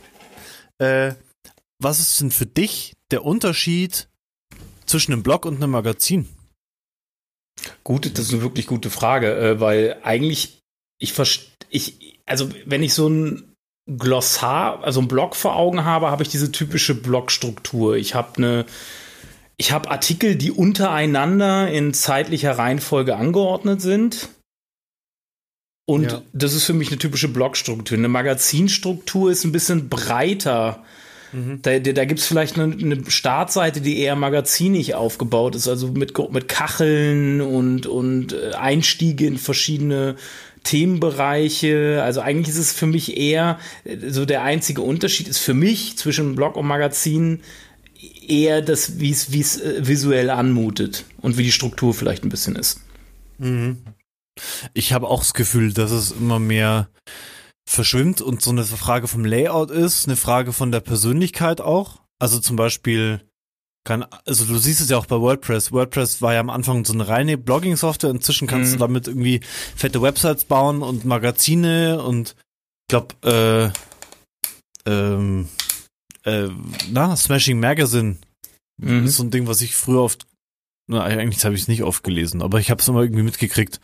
[0.77, 1.13] Äh,
[1.79, 4.07] was ist denn für dich der Unterschied
[4.89, 6.27] zwischen einem Blog und einem Magazin?
[7.83, 10.59] Gut, das ist eine wirklich gute Frage, äh, weil eigentlich
[10.99, 11.13] ich
[11.69, 13.53] ich also wenn ich so ein
[13.85, 17.95] Glossar, also ein Blog vor Augen habe, habe ich diese typische Blogstruktur.
[17.95, 18.65] Ich habe eine
[19.57, 24.29] ich habe Artikel, die untereinander in zeitlicher Reihenfolge angeordnet sind.
[25.85, 26.21] Und ja.
[26.31, 27.97] das ist für mich eine typische Blogstruktur.
[27.97, 30.85] Eine Magazinstruktur ist ein bisschen breiter
[31.31, 31.61] Mhm.
[31.61, 36.17] Da, da gibt es vielleicht eine, eine, Startseite, die eher magazinig aufgebaut ist, also mit,
[36.31, 40.15] mit Kacheln und, und äh, Einstiege in verschiedene
[40.63, 42.01] Themenbereiche.
[42.03, 45.97] Also eigentlich ist es für mich eher äh, so der einzige Unterschied ist für mich
[45.97, 47.41] zwischen Blog und Magazin
[48.27, 52.81] eher das, wie es äh, visuell anmutet und wie die Struktur vielleicht ein bisschen ist.
[53.37, 53.77] Mhm.
[54.73, 56.89] Ich habe auch das Gefühl, dass es immer mehr
[57.69, 62.01] verschwimmt und so eine Frage vom Layout ist, eine Frage von der Persönlichkeit auch.
[62.17, 63.21] Also zum Beispiel
[63.85, 65.71] kann, also du siehst es ja auch bei WordPress.
[65.71, 68.09] WordPress war ja am Anfang so eine reine Blogging-Software.
[68.09, 68.77] Inzwischen kannst mhm.
[68.77, 69.41] du damit irgendwie
[69.75, 72.35] fette Websites bauen und Magazine und
[72.81, 73.73] ich glaube,
[74.87, 75.47] äh, ähm,
[76.23, 76.49] äh,
[76.89, 78.17] na, Smashing Magazine
[78.77, 79.05] mhm.
[79.05, 80.25] ist so ein Ding, was ich früher oft
[80.89, 83.79] na, eigentlich habe ich es nicht oft gelesen, aber ich habe es immer irgendwie mitgekriegt.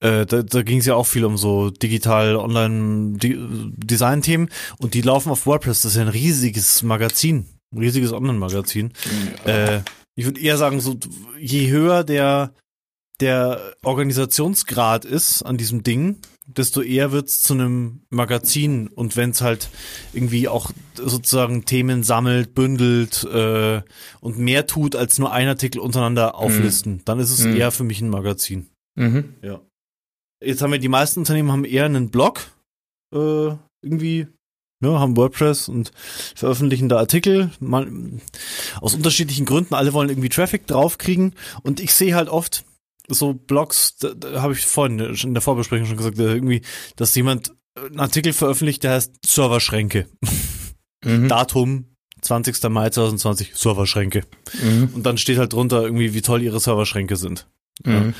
[0.00, 4.48] Äh, da da ging es ja auch viel um so digital Online-Design-Themen
[4.78, 5.82] und die laufen auf WordPress.
[5.82, 8.94] Das ist ja ein riesiges Magazin, ein riesiges Online-Magazin.
[9.44, 9.52] Ja.
[9.52, 9.82] Äh,
[10.16, 10.96] ich würde eher sagen, so
[11.38, 12.54] je höher der
[13.20, 16.22] der Organisationsgrad ist an diesem Ding,
[16.56, 18.88] desto eher wird es zu einem Magazin.
[18.88, 19.70] Und wenn es halt
[20.12, 23.82] irgendwie auch sozusagen Themen sammelt, bündelt äh,
[24.20, 27.04] und mehr tut, als nur ein Artikel untereinander auflisten, mhm.
[27.04, 27.56] dann ist es mhm.
[27.56, 28.68] eher für mich ein Magazin.
[28.96, 29.34] Mhm.
[29.42, 29.60] Ja.
[30.42, 32.40] Jetzt haben wir die meisten Unternehmen haben eher einen Blog
[33.14, 34.26] äh, irgendwie
[34.82, 35.92] ja, haben WordPress und
[36.34, 38.22] veröffentlichen da Artikel, man,
[38.80, 42.64] aus unterschiedlichen Gründen, alle wollen irgendwie Traffic draufkriegen und ich sehe halt oft,
[43.14, 46.62] so Blogs, da, da habe ich vorhin in der Vorbesprechung schon gesagt, irgendwie,
[46.96, 50.06] dass jemand einen Artikel veröffentlicht, der heißt Serverschränke.
[51.04, 51.28] Mhm.
[51.28, 52.62] Datum 20.
[52.68, 54.24] Mai 2020, Serverschränke.
[54.62, 54.90] Mhm.
[54.94, 57.48] Und dann steht halt drunter irgendwie, wie toll ihre Serverschränke sind.
[57.84, 58.14] Mhm.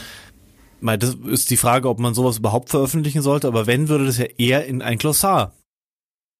[0.83, 0.97] Ja.
[0.97, 4.25] Das ist die Frage, ob man sowas überhaupt veröffentlichen sollte, aber wenn, würde das ja
[4.25, 5.55] eher in ein Glossar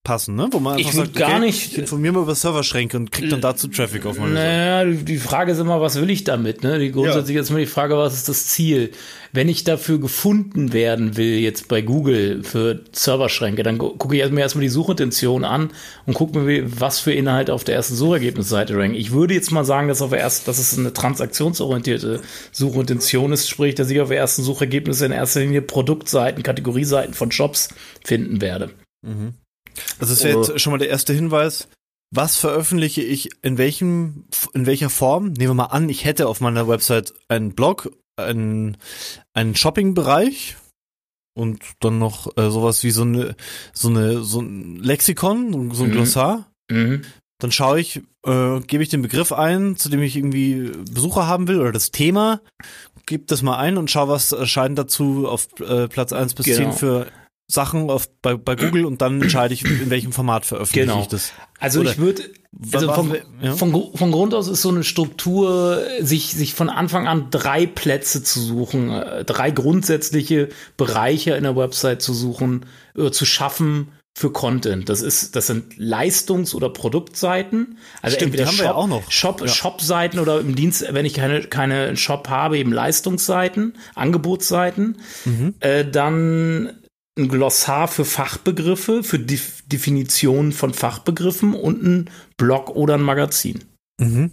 [0.03, 0.49] passen, ne?
[0.51, 1.73] Wo man einfach ich sagt, gar okay, nicht.
[1.73, 5.05] Ich informiere mal über Serverschränke und krieg dann dazu Traffic auf meine Naja, Seite.
[5.05, 6.79] die Frage ist immer, was will ich damit, ne?
[6.79, 7.43] Die grundsätzlich ja.
[7.43, 8.93] ist immer die Frage, was ist das Ziel?
[9.33, 14.41] Wenn ich dafür gefunden werden will, jetzt bei Google für Serverschränke, dann gucke ich erstmal
[14.43, 15.71] erstmal die Suchintention an
[16.07, 18.97] und gucke mir, was für Inhalte auf der ersten Suchergebnisseite ranken.
[18.97, 23.51] Ich würde jetzt mal sagen, dass auf der ersten, dass es eine transaktionsorientierte Suchintention ist,
[23.51, 27.69] sprich, dass ich auf der ersten Suchergebnisse in erster Linie Produktseiten, Kategorieseiten von Shops
[28.03, 28.71] finden werde.
[29.03, 29.35] Mhm.
[29.99, 31.69] Also es wäre jetzt schon mal der erste Hinweis.
[32.13, 35.27] Was veröffentliche ich in welchem, in welcher Form?
[35.27, 38.77] Nehmen wir mal an, ich hätte auf meiner Website einen Blog, einen,
[39.33, 40.57] einen Shopping-Bereich
[41.35, 43.37] und dann noch äh, sowas wie so eine,
[43.73, 45.93] so eine, so ein Lexikon, so ein mhm.
[45.93, 46.51] Glossar.
[46.69, 47.03] Mhm.
[47.39, 51.49] Dann schaue ich, äh, gebe ich den Begriff ein, zu dem ich irgendwie Besucher haben
[51.49, 52.41] will oder das Thema,
[53.07, 56.71] gebe das mal ein und schaue, was erscheint dazu auf äh, Platz 1 bis genau.
[56.71, 57.07] 10 für
[57.51, 61.03] Sachen auf, bei, bei Google und dann entscheide ich, in welchem Format veröffentliche genau.
[61.03, 61.33] ich das.
[61.59, 62.23] Also Oder ich würde,
[62.73, 63.55] also von, ja?
[63.55, 68.23] von, von, Grund aus ist so eine Struktur, sich, sich von Anfang an drei Plätze
[68.23, 74.33] zu suchen, äh, drei grundsätzliche Bereiche in der Website zu suchen, äh, zu schaffen, für
[74.33, 74.89] Content.
[74.89, 77.79] Das ist, das sind Leistungs- oder Produktseiten.
[78.03, 79.11] Also Stimmt, entweder Shop, auch noch.
[79.11, 79.49] Shop, ja.
[79.49, 84.99] Shop-Seiten oder im Dienst, wenn ich keine, keine Shop habe, eben Leistungsseiten, Angebotsseiten.
[85.25, 85.55] Mhm.
[85.61, 86.80] Äh, dann
[87.21, 93.65] ein Glossar für Fachbegriffe, für Def Definitionen von Fachbegriffen und ein Blog oder ein Magazin.
[94.01, 94.33] Mhm.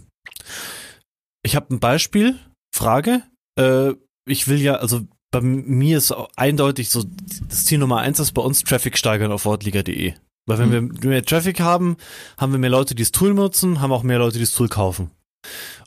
[1.42, 2.38] Ich habe ein Beispiel,
[2.74, 3.22] Frage.
[3.58, 3.92] Äh,
[4.26, 7.04] ich will ja, also bei mir ist eindeutig so,
[7.48, 10.14] das Ziel Nummer eins ist bei uns Traffic steigern auf wortliga.de.
[10.46, 11.02] Weil wenn mhm.
[11.02, 11.96] wir mehr Traffic haben,
[12.38, 14.68] haben wir mehr Leute, die das Tool nutzen, haben auch mehr Leute, die das Tool
[14.68, 15.10] kaufen.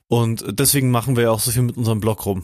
[0.08, 2.44] Und deswegen machen wir ja auch so viel mit unserem Blog rum.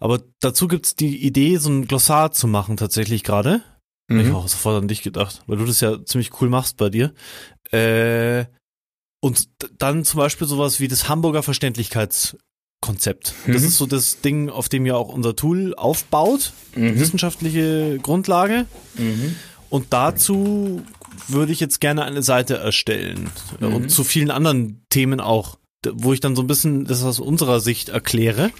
[0.00, 3.62] Aber dazu gibt's die Idee, so ein Glossar zu machen tatsächlich gerade.
[4.08, 4.20] Mhm.
[4.20, 6.90] Ich habe auch sofort an dich gedacht, weil du das ja ziemlich cool machst bei
[6.90, 7.12] dir.
[7.72, 8.46] Äh,
[9.20, 12.36] und dann zum Beispiel sowas wie das Hamburger Verständlichkeits
[12.80, 13.34] Konzept.
[13.46, 13.52] Mhm.
[13.54, 16.98] Das ist so das Ding, auf dem ja auch unser Tool aufbaut, mhm.
[16.98, 18.66] wissenschaftliche Grundlage.
[18.96, 19.36] Mhm.
[19.70, 20.82] Und dazu
[21.28, 23.74] würde ich jetzt gerne eine Seite erstellen mhm.
[23.74, 25.58] und zu vielen anderen Themen auch,
[25.94, 28.50] wo ich dann so ein bisschen das aus unserer Sicht erkläre.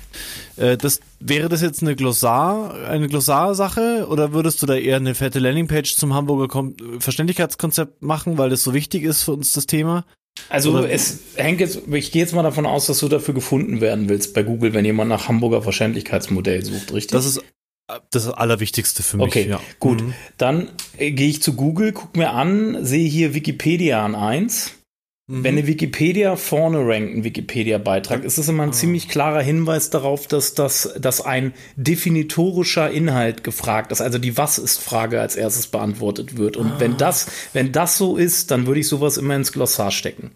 [0.57, 5.15] Äh, das wäre das jetzt eine Glossar, eine Glossarsache oder würdest du da eher eine
[5.15, 10.05] fette Landingpage zum Hamburger Verständlichkeitskonzept machen, weil das so wichtig ist für uns das Thema?
[10.49, 13.81] Also Oder es hängt jetzt, ich gehe jetzt mal davon aus, dass du dafür gefunden
[13.81, 17.13] werden willst bei Google, wenn jemand nach Hamburger Verständlichkeitsmodell sucht, richtig?
[17.13, 17.43] Das ist
[18.11, 19.27] das Allerwichtigste für mich.
[19.27, 19.61] Okay, ja.
[19.79, 20.03] gut.
[20.03, 20.15] Mhm.
[20.39, 24.73] Dann äh, gehe ich zu Google, guck mir an, sehe hier Wikipedia an eins
[25.29, 25.43] Mhm.
[25.43, 28.73] Wenn eine Wikipedia vorne rankt, ein Wikipedia-Beitrag, ist das immer ein ah.
[28.73, 34.59] ziemlich klarer Hinweis darauf, dass das, dass ein definitorischer Inhalt gefragt ist, also die Was
[34.59, 36.57] ist Frage als erstes beantwortet wird.
[36.57, 36.77] Und ah.
[36.79, 40.31] wenn das, wenn das so ist, dann würde ich sowas immer ins Glossar stecken.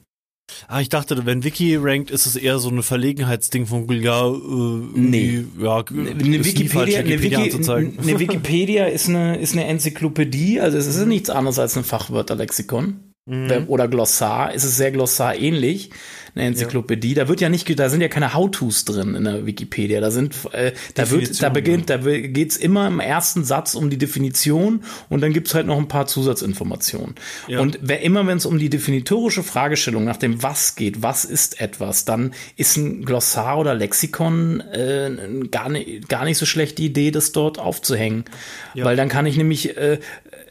[0.66, 4.26] Ah, ich dachte, wenn Wiki rankt, ist es eher so eine Verlegenheitsding von Google, ja,
[4.26, 5.44] äh, nee.
[5.60, 11.06] ja, eine Wikipedia, eine, Wiki, eine Wikipedia ist eine, ist eine Enzyklopädie, also es ist
[11.06, 13.64] nichts anderes als ein Fachwörterlexikon mhm.
[13.68, 15.90] oder Glossar, ist es sehr Glossar-ähnlich,
[16.34, 17.14] eine Enzyklopädie.
[17.14, 17.24] Ja.
[17.24, 20.00] Da wird ja nicht, da sind ja keine How-Tos drin in der Wikipedia.
[20.00, 21.98] Da sind, äh, da wird, da beginnt, ja.
[21.98, 25.88] da geht's immer im ersten Satz um die Definition und dann gibt's halt noch ein
[25.88, 27.16] paar Zusatzinformationen.
[27.48, 27.60] Ja.
[27.60, 31.60] Und wer immer, wenn es um die definitorische Fragestellung nach dem Was geht, was ist
[31.60, 35.10] etwas, dann ist ein Glossar oder Lexikon äh,
[35.50, 38.24] gar, nicht, gar nicht so schlechte Idee, das dort aufzuhängen.
[38.74, 39.98] Weil dann kann ich nämlich äh,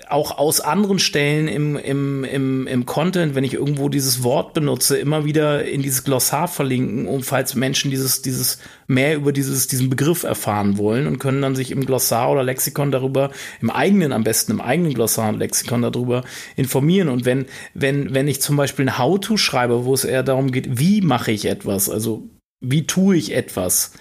[0.09, 4.97] auch aus anderen Stellen im, im, im, im Content, wenn ich irgendwo dieses Wort benutze,
[4.97, 9.89] immer wieder in dieses Glossar verlinken, um falls Menschen dieses, dieses mehr über dieses, diesen
[9.89, 13.29] Begriff erfahren wollen und können dann sich im Glossar oder Lexikon darüber,
[13.61, 16.23] im eigenen, am besten im eigenen Glossar und Lexikon darüber
[16.55, 17.09] informieren.
[17.09, 17.45] Und wenn,
[17.75, 21.31] wenn, wenn ich zum Beispiel ein How-To schreibe, wo es eher darum geht, wie mache
[21.31, 22.27] ich etwas, also
[22.61, 23.93] wie tue ich etwas,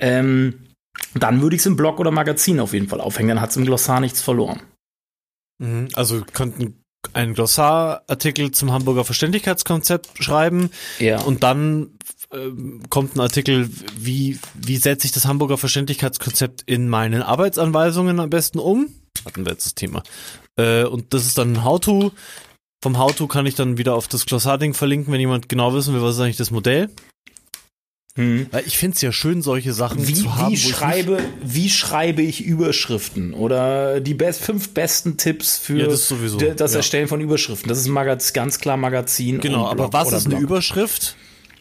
[0.00, 0.54] ähm,
[1.14, 3.56] dann würde ich es im Blog oder Magazin auf jeden Fall aufhängen, dann hat es
[3.56, 4.60] im Glossar nichts verloren.
[5.62, 5.88] Mhm.
[5.94, 11.20] Also könnten einen Glossarartikel zum Hamburger Verständlichkeitskonzept schreiben ja.
[11.20, 11.98] und dann
[12.30, 12.50] äh,
[12.88, 18.58] kommt ein Artikel, wie, wie setze ich das Hamburger Verständlichkeitskonzept in meinen Arbeitsanweisungen am besten
[18.58, 18.88] um?
[19.24, 20.02] Hatten wir jetzt das Thema.
[20.56, 22.12] Äh, und das ist dann ein How-To.
[22.82, 26.02] Vom How-To kann ich dann wieder auf das Glossar-Ding verlinken, wenn jemand genau wissen will,
[26.02, 26.90] was ist eigentlich das Modell.
[28.14, 28.46] Hm.
[28.66, 30.52] Ich finde es ja schön, solche Sachen wie, zu haben.
[30.52, 33.32] Wie schreibe, wie schreibe ich Überschriften?
[33.32, 36.12] Oder die best, fünf besten Tipps für ja, das,
[36.56, 37.08] das, Erstellen ja.
[37.08, 37.68] von Überschriften.
[37.70, 39.40] Das ist ein Magaz ganz klar Magazin.
[39.40, 41.16] Genau, aber was ist eine Überschrift?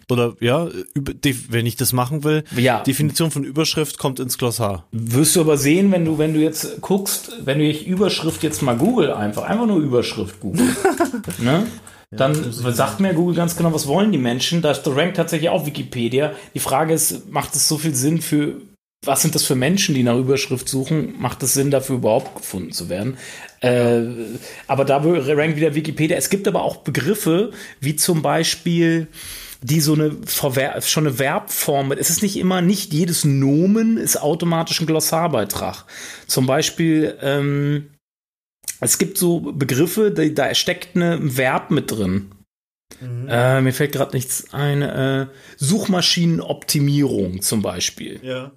[0.10, 2.82] Oder ja, wenn ich das machen will, ja.
[2.82, 4.86] Definition von Überschrift kommt ins Glossar.
[4.92, 8.62] Wirst du aber sehen, wenn du, wenn du jetzt guckst, wenn du dich Überschrift jetzt
[8.62, 10.68] mal Google einfach, einfach nur Überschrift Google.
[11.38, 11.66] ne?
[12.12, 14.62] Dann ja, sagt mir Google ganz genau, was wollen die Menschen.
[14.62, 16.34] Das rankt tatsächlich auch Wikipedia.
[16.54, 18.58] Die Frage ist, macht es so viel Sinn für,
[19.06, 21.16] was sind das für Menschen, die nach Überschrift suchen?
[21.20, 23.18] Macht es Sinn, dafür überhaupt gefunden zu werden?
[23.62, 24.02] Äh,
[24.68, 26.18] aber da rankt wieder Wikipedia.
[26.18, 29.08] Es gibt aber auch Begriffe, wie zum Beispiel,
[29.62, 31.94] die so eine Verwer schon eine Verbform.
[31.94, 35.86] Es ist nicht immer, nicht jedes Nomen ist automatisch ein Glossarbeitrag.
[36.28, 37.91] Zum Beispiel, ähm,
[38.82, 42.32] es gibt so Begriffe, da, da steckt ein Verb mit drin.
[43.00, 43.28] Mhm.
[43.30, 44.82] Äh, mir fällt gerade nichts ein.
[44.82, 48.20] Äh, Suchmaschinenoptimierung zum Beispiel.
[48.24, 48.52] Ja.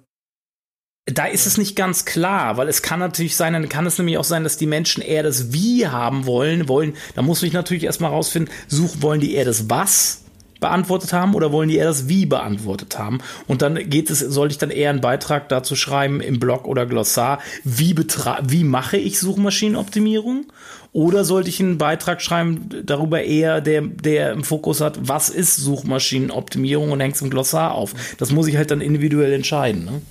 [1.05, 4.17] Da ist es nicht ganz klar, weil es kann natürlich sein, dann kann es nämlich
[4.17, 6.95] auch sein, dass die Menschen eher das Wie haben wollen, wollen.
[7.13, 10.24] Da muss ich natürlich erstmal rausfinden, such, wollen die eher das Was?
[10.65, 13.19] Beantwortet haben oder wollen die eher das Wie beantwortet haben?
[13.47, 16.87] Und dann geht es, soll ich dann eher einen Beitrag dazu schreiben im Blog oder
[16.87, 20.47] Glossar, wie, betra wie mache ich Suchmaschinenoptimierung?
[20.91, 25.57] Oder sollte ich einen Beitrag schreiben darüber eher, der, der im Fokus hat, was ist
[25.57, 27.93] Suchmaschinenoptimierung und hängt es im Glossar auf?
[28.17, 29.85] Das muss ich halt dann individuell entscheiden.
[29.85, 30.01] Ne?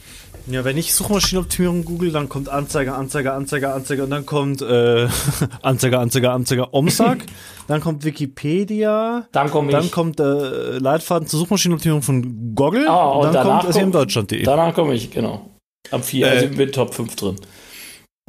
[0.46, 5.08] Ja, wenn ich Suchmaschinenoptimierung google, dann kommt Anzeiger, Anzeiger, Anzeiger, Anzeiger und dann kommt äh,
[5.62, 7.24] Anzeiger, Anzeiger, Anzeiger, Omsag,
[7.66, 13.28] dann kommt Wikipedia, dann, komm dann kommt äh, Leitfaden zur Suchmaschinenoptimierung von Google ah, und,
[13.28, 14.42] und dann kommt smdeutschland.de.
[14.42, 15.48] Danach komme ich, genau.
[15.90, 17.36] Am 4, äh, also ich bin Top 5 drin.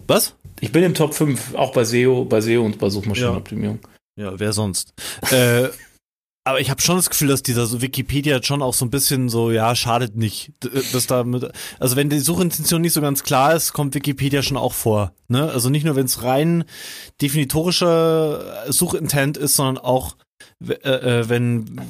[0.08, 0.36] Was?
[0.62, 3.80] Ich bin im Top 5, auch bei SEO, bei SEO und bei Suchmaschinenoptimierung.
[4.18, 4.94] Ja, ja wer sonst?
[5.32, 5.68] äh,
[6.48, 9.30] aber ich habe schon das Gefühl, dass dieser so Wikipedia schon auch so ein bisschen
[9.30, 10.54] so, ja, schadet nicht.
[10.94, 14.56] Dass da mit, also wenn die Suchintention nicht so ganz klar ist, kommt Wikipedia schon
[14.56, 15.12] auch vor.
[15.28, 15.50] Ne?
[15.50, 16.66] Also nicht nur, wenn es rein
[17.20, 20.18] definitorischer Suchintent ist, sondern auch,
[20.64, 21.82] äh, äh, wenn,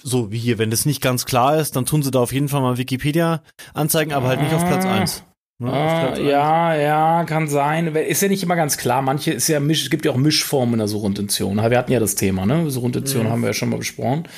[0.00, 2.48] so wie hier, wenn das nicht ganz klar ist, dann tun sie da auf jeden
[2.48, 3.42] Fall mal Wikipedia
[3.74, 5.24] anzeigen, aber halt nicht auf Platz 1.
[5.58, 7.94] Ne, ah, ja, ja, kann sein.
[7.94, 9.00] Ist ja nicht immer ganz klar.
[9.00, 11.56] Manche ist ja Misch, es gibt ja auch Mischformen in der Suchintention.
[11.56, 12.70] Wir hatten ja das Thema, ne?
[12.70, 13.30] Suchintention mhm.
[13.30, 14.28] haben wir ja schon mal besprochen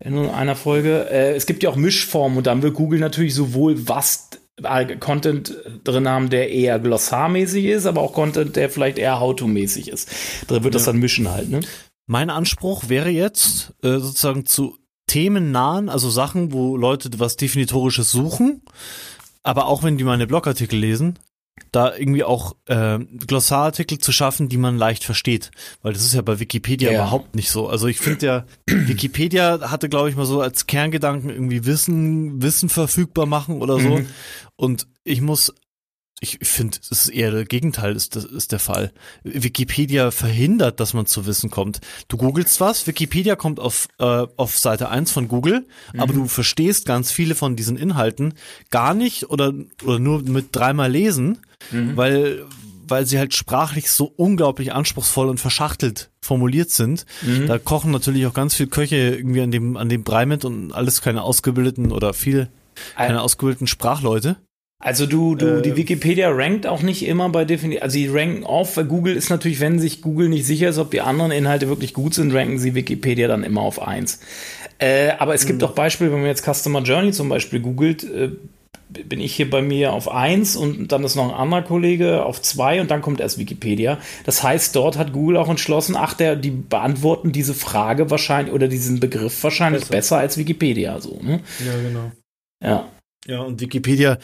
[0.00, 1.08] in einer Folge.
[1.10, 4.30] Äh, es gibt ja auch Mischformen und dann will Google natürlich sowohl was
[4.98, 10.10] Content drin haben, der eher glossarmäßig ist, aber auch Content, der vielleicht eher How-to-mäßig ist.
[10.48, 10.70] Da wird ja.
[10.70, 11.60] das dann mischen halt, ne?
[12.06, 18.62] Mein Anspruch wäre jetzt äh, sozusagen zu themennahen, also Sachen, wo Leute was Definitorisches suchen,
[19.48, 21.18] aber auch wenn die meine Blogartikel lesen,
[21.72, 25.50] da irgendwie auch äh, Glossarartikel zu schaffen, die man leicht versteht.
[25.80, 26.98] Weil das ist ja bei Wikipedia ja.
[26.98, 27.66] überhaupt nicht so.
[27.66, 32.68] Also ich finde ja, Wikipedia hatte, glaube ich, mal so als Kerngedanken irgendwie Wissen, Wissen
[32.68, 33.96] verfügbar machen oder so.
[33.96, 34.06] Mhm.
[34.56, 35.54] Und ich muss
[36.20, 38.92] ich finde, das ist eher der Gegenteil ist, das ist der Fall.
[39.22, 41.80] Wikipedia verhindert, dass man zu Wissen kommt.
[42.08, 46.00] Du googelst was, Wikipedia kommt auf, äh, auf Seite 1 von Google, mhm.
[46.00, 48.34] aber du verstehst ganz viele von diesen Inhalten
[48.70, 49.52] gar nicht oder,
[49.84, 51.38] oder nur mit dreimal lesen,
[51.70, 51.96] mhm.
[51.96, 52.44] weil,
[52.88, 57.06] weil sie halt sprachlich so unglaublich anspruchsvoll und verschachtelt formuliert sind.
[57.22, 57.46] Mhm.
[57.46, 60.72] Da kochen natürlich auch ganz viele Köche irgendwie an dem, an dem Brei mit und
[60.72, 62.48] alles keine ausgebildeten oder viele
[62.96, 64.36] keine ausgebildeten Sprachleute.
[64.80, 68.44] Also du, du, äh, die Wikipedia rankt auch nicht immer bei Definition, also die ranken
[68.44, 71.68] auf, weil Google ist natürlich, wenn sich Google nicht sicher ist, ob die anderen Inhalte
[71.68, 74.20] wirklich gut sind, ranken sie Wikipedia dann immer auf eins.
[74.78, 75.68] Äh, aber es gibt mhm.
[75.68, 78.30] auch Beispiele, wenn man jetzt Customer Journey zum Beispiel googelt, äh,
[78.88, 82.40] bin ich hier bei mir auf eins und dann ist noch ein anderer Kollege auf
[82.40, 83.98] zwei und dann kommt erst Wikipedia.
[84.24, 88.68] Das heißt, dort hat Google auch entschlossen, ach, der, die beantworten diese Frage wahrscheinlich oder
[88.68, 91.40] diesen Begriff wahrscheinlich besser, besser als Wikipedia, so, ne?
[91.66, 92.12] Ja, genau.
[92.64, 92.88] Ja.
[93.26, 94.18] Ja, und Wikipedia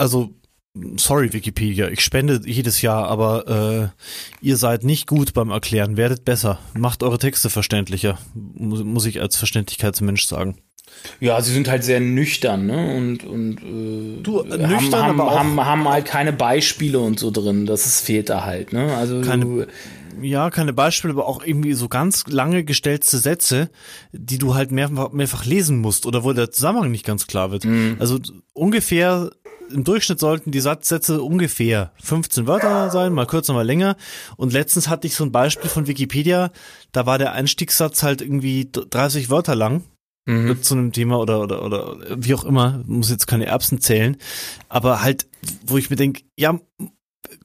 [0.00, 0.30] also
[0.96, 6.24] sorry Wikipedia, ich spende jedes Jahr, aber äh, ihr seid nicht gut beim Erklären, werdet
[6.24, 10.56] besser, macht eure Texte verständlicher, muss, muss ich als Verständlichkeitsmensch sagen.
[11.20, 12.96] Ja, sie sind halt sehr nüchtern, ne?
[12.96, 17.64] Und, und äh, du, nüchtern, haben, aber haben, haben, halt keine Beispiele und so drin.
[17.64, 18.96] Das ist, fehlt da halt, ne?
[18.96, 19.66] Also keine, du,
[20.20, 23.70] ja, keine Beispiele, aber auch irgendwie so ganz lange gestellte Sätze,
[24.12, 27.64] die du halt mehrfach, mehrfach lesen musst oder wo der Zusammenhang nicht ganz klar wird.
[27.64, 27.96] Mhm.
[28.00, 28.18] Also
[28.52, 29.30] ungefähr
[29.72, 33.96] im Durchschnitt sollten die Satzsätze ungefähr 15 Wörter sein, mal kürzer, mal länger.
[34.36, 36.50] Und letztens hatte ich so ein Beispiel von Wikipedia,
[36.92, 39.82] da war der Einstiegssatz halt irgendwie 30 Wörter lang.
[40.26, 40.62] Mhm.
[40.62, 44.18] zu einem Thema oder, oder, oder wie auch immer, muss jetzt keine Erbsen zählen,
[44.68, 45.26] aber halt,
[45.66, 46.60] wo ich mir denke, ja,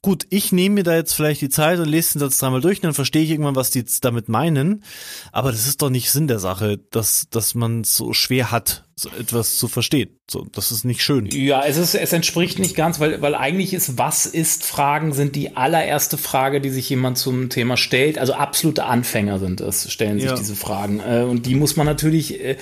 [0.01, 2.81] gut, ich nehme mir da jetzt vielleicht die Zeit und lese den Satz dreimal durch,
[2.81, 4.83] dann verstehe ich irgendwann, was die jetzt damit meinen.
[5.31, 8.85] Aber das ist doch nicht Sinn der Sache, dass, dass man es so schwer hat,
[9.19, 10.09] etwas zu verstehen.
[10.31, 11.25] So, das ist nicht schön.
[11.25, 15.35] Ja, es ist, es entspricht nicht ganz, weil, weil eigentlich ist, was ist Fragen sind
[15.35, 18.17] die allererste Frage, die sich jemand zum Thema stellt.
[18.17, 20.35] Also absolute Anfänger sind es, stellen sich ja.
[20.35, 21.01] diese Fragen.
[21.01, 22.55] Äh, und die muss man natürlich, äh,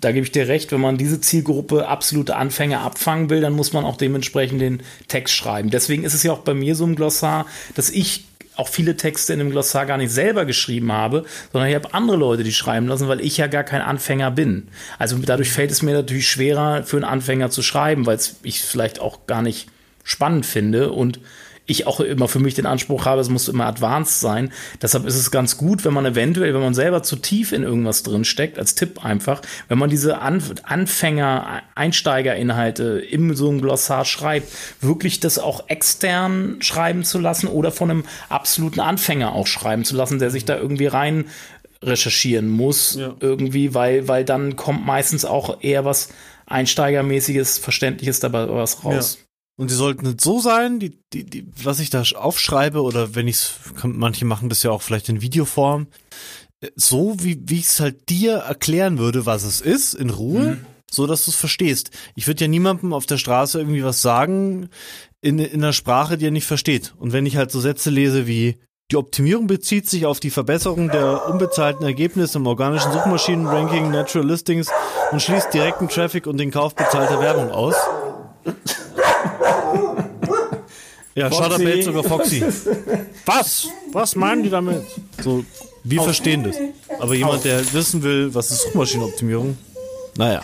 [0.00, 3.72] da gebe ich dir recht, wenn man diese Zielgruppe absolute Anfänger abfangen will, dann muss
[3.72, 5.70] man auch dementsprechend den Text schreiben.
[5.70, 9.32] Deswegen ist es ja auch bei mir so im Glossar, dass ich auch viele Texte
[9.32, 12.88] in dem Glossar gar nicht selber geschrieben habe, sondern ich habe andere Leute, die schreiben
[12.88, 14.68] lassen, weil ich ja gar kein Anfänger bin.
[14.98, 19.00] Also dadurch fällt es mir natürlich schwerer, für einen Anfänger zu schreiben, weil ich vielleicht
[19.00, 19.68] auch gar nicht
[20.04, 21.20] spannend finde und
[21.70, 24.52] ich auch immer für mich den Anspruch habe, es muss immer advanced sein.
[24.82, 28.02] Deshalb ist es ganz gut, wenn man eventuell, wenn man selber zu tief in irgendwas
[28.02, 34.48] drin steckt, als Tipp einfach, wenn man diese Anfänger, Einsteigerinhalte im so einem Glossar schreibt,
[34.80, 39.96] wirklich das auch extern schreiben zu lassen oder von einem absoluten Anfänger auch schreiben zu
[39.96, 41.26] lassen, der sich da irgendwie rein
[41.82, 43.14] recherchieren muss, ja.
[43.20, 46.10] irgendwie, weil, weil dann kommt meistens auch eher was
[46.46, 49.18] Einsteigermäßiges, Verständliches dabei was raus.
[49.18, 49.29] Ja.
[49.60, 53.28] Und die sollten nicht so sein, die, die, die, was ich da aufschreibe, oder wenn
[53.28, 55.86] ich es, manche machen das ja auch vielleicht in Videoform,
[56.76, 60.66] so, wie, wie ich es halt dir erklären würde, was es ist, in Ruhe, mhm.
[60.90, 61.90] so dass du es verstehst.
[62.14, 64.70] Ich würde ja niemandem auf der Straße irgendwie was sagen
[65.20, 66.94] in, in einer Sprache, die er nicht versteht.
[66.98, 68.56] Und wenn ich halt so Sätze lese wie,
[68.90, 74.70] die Optimierung bezieht sich auf die Verbesserung der unbezahlten Ergebnisse im organischen Suchmaschinenranking, Natural Listings
[75.12, 77.74] und schließt direkten Traffic und den Kauf bezahlter Werbung aus.
[81.20, 82.42] Ja, Shutterbait sogar Foxy.
[83.26, 83.68] Was?
[83.92, 84.82] Was meinen die damit?
[85.22, 85.44] So,
[85.84, 86.56] wir verstehen das.
[86.98, 89.56] Aber jemand, der wissen will, was ist Suchmaschinenoptimierung,
[90.16, 90.42] naja,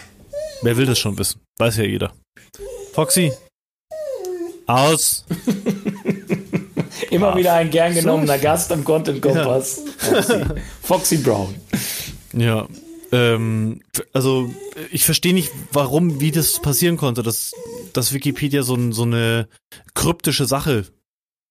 [0.62, 1.40] wer will das schon wissen?
[1.58, 2.12] Weiß ja jeder.
[2.92, 3.32] Foxy,
[4.66, 5.24] aus.
[7.10, 9.80] Immer wieder ein gern genommener Gast am Content Kompass.
[10.10, 10.22] Ja.
[10.22, 10.44] Foxy.
[10.82, 11.54] Foxy Brown.
[12.32, 12.66] Ja.
[13.16, 13.80] Ähm,
[14.12, 14.52] also
[14.90, 17.52] ich verstehe nicht, warum, wie das passieren konnte, dass,
[17.92, 19.48] dass Wikipedia so, so eine
[19.94, 20.86] kryptische Sache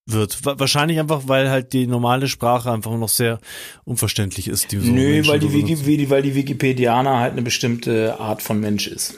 [0.07, 0.45] wird.
[0.45, 3.39] Wahrscheinlich einfach, weil halt die normale Sprache einfach noch sehr
[3.84, 4.72] unverständlich ist.
[4.72, 8.88] Die so Nö, weil die, Wiki, weil die Wikipedianer halt eine bestimmte Art von Mensch
[8.88, 9.16] ist.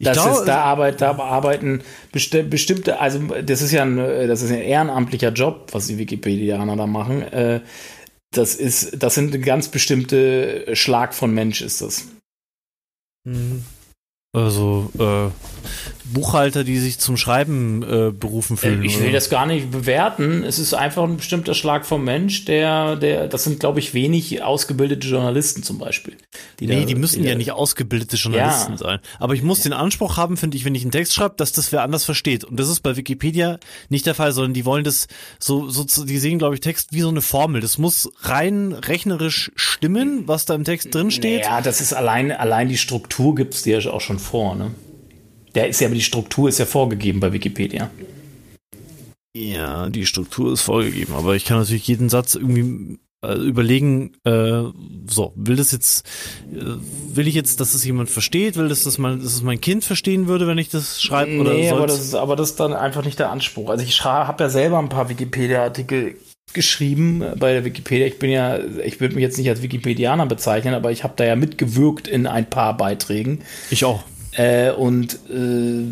[0.00, 4.42] Das glaube, ist, da, arbeit, da arbeiten besti bestimmte, also das ist ja ein, das
[4.42, 7.22] ist ein ehrenamtlicher Job, was die Wikipedianer da machen.
[7.22, 7.60] Äh,
[8.30, 12.06] das ist, das sind ganz bestimmte Schlag von Mensch ist das.
[13.24, 13.64] Mhm.
[14.32, 15.30] Also äh,
[16.12, 18.84] Buchhalter, die sich zum Schreiben äh, berufen äh, fühlen.
[18.84, 19.12] Ich will oder?
[19.12, 20.44] das gar nicht bewerten.
[20.44, 24.42] Es ist einfach ein bestimmter Schlag vom Mensch, der, der, das sind, glaube ich, wenig
[24.42, 26.16] ausgebildete Journalisten zum Beispiel.
[26.60, 28.78] Die nee, da, die müssen die ja nicht ausgebildete Journalisten ja.
[28.78, 28.98] sein.
[29.18, 29.64] Aber ich muss ja.
[29.64, 32.44] den Anspruch haben, finde ich, wenn ich einen Text schreibe, dass das wer anders versteht.
[32.44, 35.06] Und das ist bei Wikipedia nicht der Fall, sondern die wollen das
[35.38, 37.60] so, so die sehen, glaube ich, Text wie so eine Formel.
[37.60, 41.44] Das muss rein rechnerisch stimmen, was da im Text drin steht.
[41.44, 44.72] Ja, das ist allein, allein die Struktur gibt es dir auch schon vor, ne?
[45.58, 47.90] Der ist ja, aber die Struktur ist ja vorgegeben bei Wikipedia.
[49.36, 54.62] Ja, die Struktur ist vorgegeben, aber ich kann natürlich jeden Satz irgendwie äh, überlegen, äh,
[55.08, 56.06] so, will das jetzt,
[56.54, 56.76] äh,
[57.12, 59.84] will ich jetzt, dass es jemand versteht, will das, dass, man, dass es mein Kind
[59.84, 61.32] verstehen würde, wenn ich das schreibe?
[61.32, 63.70] Nee, oder aber das, ist, aber das ist dann einfach nicht der Anspruch.
[63.70, 66.18] Also ich habe ja selber ein paar Wikipedia-Artikel
[66.52, 68.06] geschrieben bei der Wikipedia.
[68.06, 71.24] Ich bin ja, ich würde mich jetzt nicht als Wikipedianer bezeichnen, aber ich habe da
[71.24, 73.40] ja mitgewirkt in ein paar Beiträgen.
[73.70, 74.04] Ich auch.
[74.38, 75.84] Äh, und äh,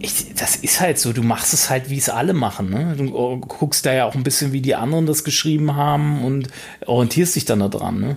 [0.00, 2.70] ich, das ist halt so, du machst es halt, wie es alle machen.
[2.70, 2.94] Ne?
[2.96, 6.48] Du guckst da ja auch ein bisschen, wie die anderen das geschrieben haben und
[6.84, 8.00] orientierst dich dann da dran.
[8.00, 8.16] Ne?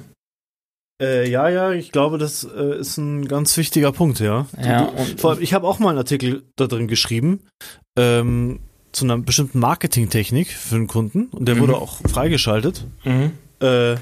[1.02, 4.48] Äh, ja, ja, ich glaube, das äh, ist ein ganz wichtiger Punkt, ja.
[4.62, 7.42] ja du, vor allem, ich habe auch mal einen Artikel da drin geschrieben
[7.98, 8.60] ähm,
[8.92, 11.60] zu einer bestimmten Marketingtechnik für einen Kunden und der mhm.
[11.62, 12.86] wurde auch freigeschaltet.
[13.06, 13.32] Mhm.
[13.62, 13.98] Äh,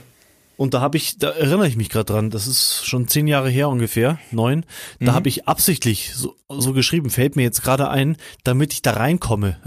[0.58, 3.50] und da habe ich, da erinnere ich mich gerade dran, das ist schon zehn Jahre
[3.50, 4.66] her ungefähr, neun.
[5.00, 5.16] Da mhm.
[5.16, 9.58] habe ich absichtlich so, so geschrieben, fällt mir jetzt gerade ein, damit ich da reinkomme.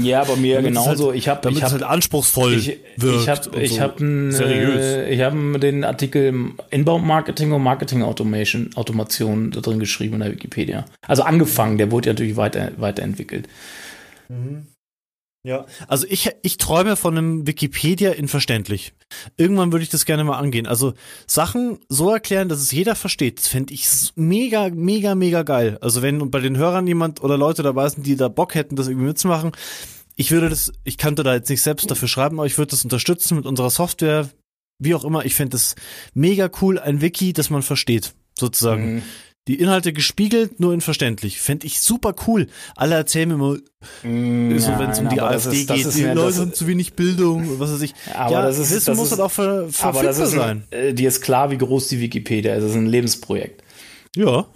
[0.00, 1.08] Ja, bei mir genauso.
[1.08, 3.22] Halt, ich habe, damit ich hab, es halt anspruchsvoll ich, wird.
[3.22, 8.70] Ich habe, ich so habe, äh, ich habe den Artikel Inbound Marketing und Marketing Automation,
[8.74, 10.84] Automation da drin geschrieben in der Wikipedia.
[11.06, 13.48] Also angefangen, der wurde ja natürlich weiter, weiterentwickelt.
[14.28, 14.66] Mhm.
[15.42, 18.92] Ja, also ich, ich träume von einem Wikipedia in verständlich.
[19.38, 20.66] Irgendwann würde ich das gerne mal angehen.
[20.66, 20.92] Also
[21.26, 25.78] Sachen so erklären, dass es jeder versteht, das fände ich mega, mega, mega geil.
[25.80, 28.88] Also wenn bei den Hörern jemand oder Leute dabei sind, die da Bock hätten, das
[28.88, 29.52] irgendwie mitzumachen,
[30.14, 32.84] ich würde das, ich könnte da jetzt nicht selbst dafür schreiben, aber ich würde das
[32.84, 34.28] unterstützen mit unserer Software,
[34.78, 35.24] wie auch immer.
[35.24, 35.74] Ich fände das
[36.12, 38.96] mega cool, ein Wiki, das man versteht, sozusagen.
[38.96, 39.02] Mhm
[39.50, 41.40] die Inhalte gespiegelt, nur in verständlich.
[41.40, 42.46] Fände ich super cool.
[42.76, 43.56] Alle erzählen mir immer,
[44.04, 47.58] mm, so, wenn es um die AfD ist, geht, die Leute haben zu wenig Bildung,
[47.58, 47.94] was weiß ich.
[48.14, 49.68] Aber ja, das ist, Wissen das muss halt auch ver,
[50.28, 50.62] sein.
[50.70, 52.62] Äh, dir ist klar, wie groß die Wikipedia ist.
[52.62, 53.64] Das ist ein Lebensprojekt.
[54.14, 54.46] Ja.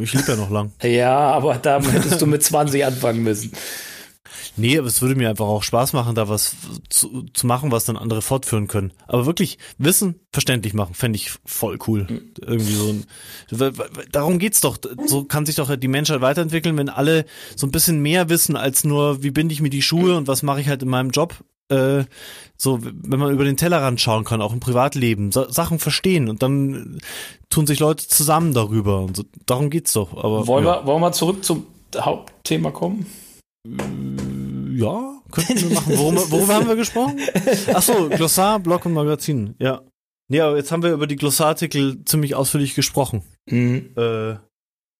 [0.00, 0.72] Ich lebe ja noch lang.
[0.82, 3.52] ja, aber da hättest du mit 20 anfangen müssen.
[4.56, 6.56] Nee, aber es würde mir einfach auch Spaß machen, da was
[6.88, 8.92] zu, zu machen, was dann andere fortführen können.
[9.06, 12.06] Aber wirklich Wissen verständlich machen, fände ich voll cool.
[12.08, 12.32] Mhm.
[12.40, 13.72] Irgendwie so ein,
[14.12, 14.78] darum geht's doch.
[15.06, 18.84] So kann sich doch die Menschheit weiterentwickeln, wenn alle so ein bisschen mehr wissen als
[18.84, 21.34] nur, wie binde ich mir die Schuhe und was mache ich halt in meinem Job.
[21.68, 22.04] Äh,
[22.56, 26.42] so, wenn man über den Tellerrand schauen kann, auch im Privatleben, so, Sachen verstehen und
[26.42, 27.00] dann
[27.50, 30.16] tun sich Leute zusammen darüber und so, darum geht's doch.
[30.16, 30.82] Aber, wollen, ja.
[30.82, 33.06] wir, wollen wir zurück zum Hauptthema kommen?
[34.76, 35.96] Ja, könnten wir machen.
[35.96, 37.18] Worüber, worüber haben wir gesprochen?
[37.72, 39.54] Achso, Glossar, Blog und Magazin.
[39.58, 39.82] Ja.
[40.28, 43.22] Ja, jetzt haben wir über die Glossartikel ziemlich ausführlich gesprochen.
[43.48, 43.90] Mhm.
[43.96, 44.36] Äh,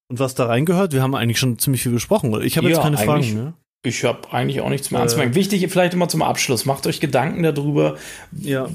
[0.08, 2.40] und was da reingehört, wir haben eigentlich schon ziemlich viel besprochen.
[2.42, 3.54] Ich habe ja, jetzt keine Fragen mehr.
[3.84, 5.34] Ich habe eigentlich auch nichts mehr äh, anzumerken.
[5.34, 6.64] Wichtig vielleicht immer zum Abschluss.
[6.64, 7.96] Macht euch Gedanken darüber,
[8.40, 8.68] ja.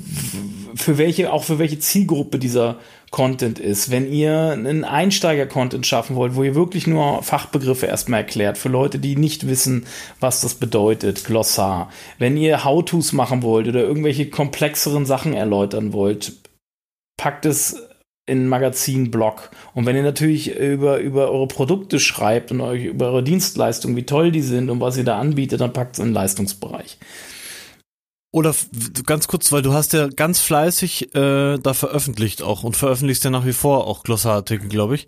[0.76, 2.78] für welche, auch für welche Zielgruppe dieser
[3.12, 8.58] Content ist, wenn ihr einen Einsteiger-Content schaffen wollt, wo ihr wirklich nur Fachbegriffe erstmal erklärt,
[8.58, 9.86] für Leute, die nicht wissen,
[10.22, 11.92] was das bedeutet, Glossar.
[12.20, 16.34] Wenn ihr How-Tos machen wollt oder irgendwelche komplexeren Sachen erläutern wollt,
[17.18, 17.86] packt es
[18.26, 19.52] in Magazin-Blog.
[19.74, 24.06] Und wenn ihr natürlich über, über eure Produkte schreibt und euch über eure Dienstleistungen, wie
[24.06, 26.98] toll die sind und was ihr da anbietet, dann packt es in den Leistungsbereich.
[28.34, 28.56] Oder
[29.06, 33.30] ganz kurz, weil du hast ja ganz fleißig äh, da veröffentlicht auch und veröffentlichst ja
[33.30, 35.08] nach wie vor auch Glossarartikel, glaube ich.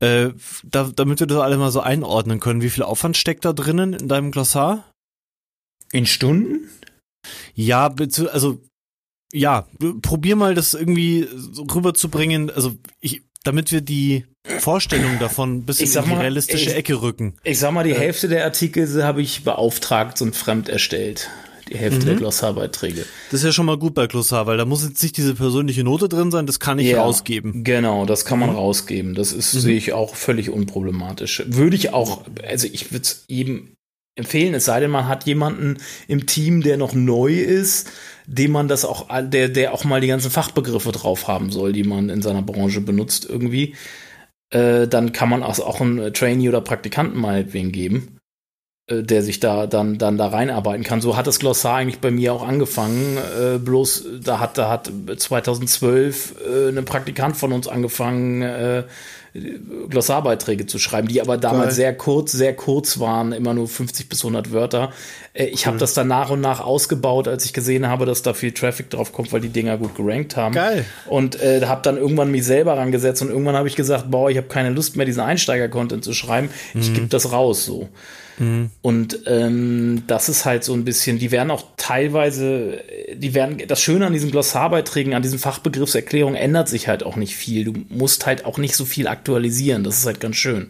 [0.00, 0.30] Äh,
[0.64, 3.92] da, damit wir das alle mal so einordnen können, wie viel Aufwand steckt da drinnen
[3.92, 4.90] in deinem Glossar?
[5.92, 6.68] In Stunden?
[7.54, 7.94] Ja,
[8.32, 8.60] also
[9.32, 9.66] ja,
[10.02, 11.28] probier mal das irgendwie
[11.72, 14.26] rüberzubringen, also ich, damit wir die
[14.58, 17.36] Vorstellung davon ein bisschen in die realistische ich, Ecke rücken.
[17.44, 21.30] Ich sag mal, die Hälfte der Artikel habe ich beauftragt und fremd erstellt
[21.70, 22.06] die Hälfte mhm.
[22.06, 23.04] der Glossarbeiträge.
[23.30, 25.84] Das ist ja schon mal gut bei Glossar, weil da muss jetzt nicht diese persönliche
[25.84, 27.64] Note drin sein, das kann ich ja, rausgeben.
[27.64, 28.56] Genau, das kann man mhm.
[28.56, 29.14] rausgeben.
[29.14, 29.60] Das ist, mhm.
[29.60, 31.44] sehe ich auch völlig unproblematisch.
[31.46, 33.74] Würde ich auch, also ich würde es jedem
[34.16, 37.90] empfehlen, es sei denn, man hat jemanden im Team, der noch neu ist,
[38.26, 41.84] dem man das auch, der, der auch mal die ganzen Fachbegriffe drauf haben soll, die
[41.84, 43.74] man in seiner Branche benutzt irgendwie.
[44.50, 48.13] Äh, dann kann man auch einen Trainee oder Praktikanten meinetwegen geben.
[48.86, 51.00] Äh, der sich da dann, dann da reinarbeiten kann.
[51.00, 53.16] So hat das Glossar eigentlich bei mir auch angefangen.
[53.16, 58.82] Äh, bloß da hat, da hat 2012 äh, ein Praktikant von uns angefangen, äh,
[59.88, 61.74] Glossarbeiträge zu schreiben, die aber damals Geil.
[61.74, 64.92] sehr kurz, sehr kurz waren, immer nur 50 bis 100 Wörter.
[65.32, 65.80] Äh, ich habe mhm.
[65.80, 69.14] das dann nach und nach ausgebaut, als ich gesehen habe, dass da viel Traffic drauf
[69.14, 70.54] kommt, weil die Dinger gut gerankt haben.
[70.54, 70.84] Geil.
[71.06, 74.36] Und äh, habe dann irgendwann mich selber rangesetzt und irgendwann habe ich gesagt, boah, ich
[74.36, 76.50] habe keine Lust mehr, diesen Einsteiger-Content zu schreiben.
[76.74, 76.94] Ich mhm.
[76.94, 77.88] gebe das raus so.
[78.38, 78.70] Mhm.
[78.82, 82.82] Und ähm, das ist halt so ein bisschen, die werden auch teilweise,
[83.14, 87.36] die werden, das Schöne an diesen Glossarbeiträgen, an diesen Fachbegriffserklärungen ändert sich halt auch nicht
[87.36, 87.64] viel.
[87.64, 89.84] Du musst halt auch nicht so viel aktualisieren.
[89.84, 90.68] Das ist halt ganz schön.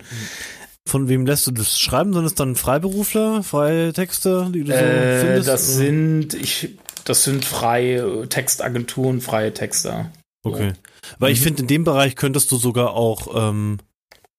[0.86, 2.12] Von wem lässt du das schreiben?
[2.12, 5.48] Sind es dann Freiberufler, freie Texte, die du so äh, findest?
[5.48, 5.76] Das oder?
[5.78, 6.70] sind, ich,
[7.04, 10.10] das sind freie Textagenturen, freie Texter.
[10.42, 10.74] Okay.
[11.18, 11.32] Weil mhm.
[11.32, 13.78] ich finde, in dem Bereich könntest du sogar auch ähm,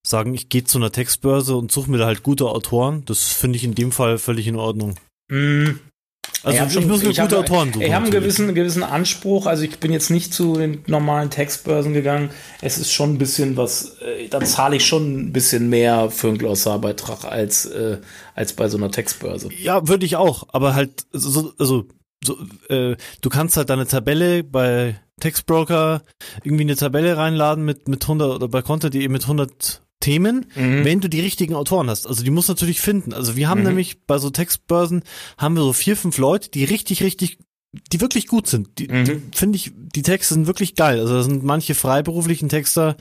[0.06, 3.04] sagen, ich gehe zu einer Textbörse und suche mir da halt gute Autoren.
[3.06, 4.94] Das finde ich in dem Fall völlig in Ordnung.
[5.28, 5.70] Mm.
[6.42, 7.82] Also ich, ich muss mir gute hab, Autoren suchen.
[7.82, 9.46] Ich habe einen gewissen, gewissen Anspruch.
[9.46, 12.30] Also ich bin jetzt nicht zu den normalen Textbörsen gegangen.
[12.60, 16.28] Es ist schon ein bisschen was, äh, da zahle ich schon ein bisschen mehr für
[16.28, 17.98] einen Glossarbeitrag als, äh,
[18.34, 19.48] als bei so einer Textbörse.
[19.58, 20.46] Ja, würde ich auch.
[20.52, 21.88] Aber halt, so, also
[22.24, 22.38] so,
[22.68, 26.02] äh, du kannst halt deine Tabelle bei Textbroker
[26.44, 30.84] irgendwie eine Tabelle reinladen mit, mit 100 oder bei Content.de mit 100 Themen, mhm.
[30.84, 32.06] wenn du die richtigen Autoren hast.
[32.06, 33.12] Also die musst du natürlich finden.
[33.12, 33.68] Also wir haben mhm.
[33.68, 35.02] nämlich bei so Textbörsen
[35.38, 37.38] haben wir so vier, fünf Leute, die richtig, richtig,
[37.92, 38.78] die wirklich gut sind.
[38.78, 39.04] Die, mhm.
[39.04, 41.00] die finde ich, die Texte sind wirklich geil.
[41.00, 42.96] Also da sind manche freiberuflichen Texter,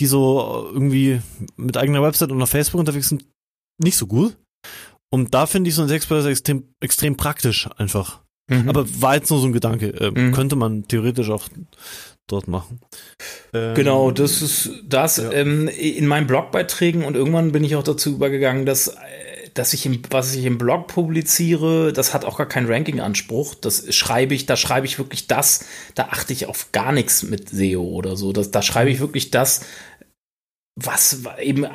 [0.00, 1.20] die so irgendwie
[1.56, 3.24] mit eigener Website und auf Facebook unterwegs sind,
[3.78, 4.36] nicht so gut.
[5.10, 8.20] Und da finde ich so ein Textbörse extrem, extrem praktisch einfach.
[8.48, 8.68] Mhm.
[8.68, 9.88] Aber war jetzt nur so ein Gedanke.
[9.88, 10.32] Äh.
[10.32, 11.48] Könnte man theoretisch auch
[12.32, 12.80] dort machen.
[13.52, 15.18] Ähm, genau, das ist das.
[15.18, 15.32] Ja.
[15.32, 18.96] Ähm, in meinen Blogbeiträgen und irgendwann bin ich auch dazu übergegangen, dass äh,
[19.54, 23.54] dass ich im, was ich im Blog publiziere, das hat auch gar keinen Ranking-Anspruch.
[23.54, 27.48] Das schreibe ich, da schreibe ich wirklich das, da achte ich auf gar nichts mit
[27.50, 28.32] SEO oder so.
[28.32, 29.62] Das, da schreibe ich wirklich das,
[30.76, 31.68] was eben äh,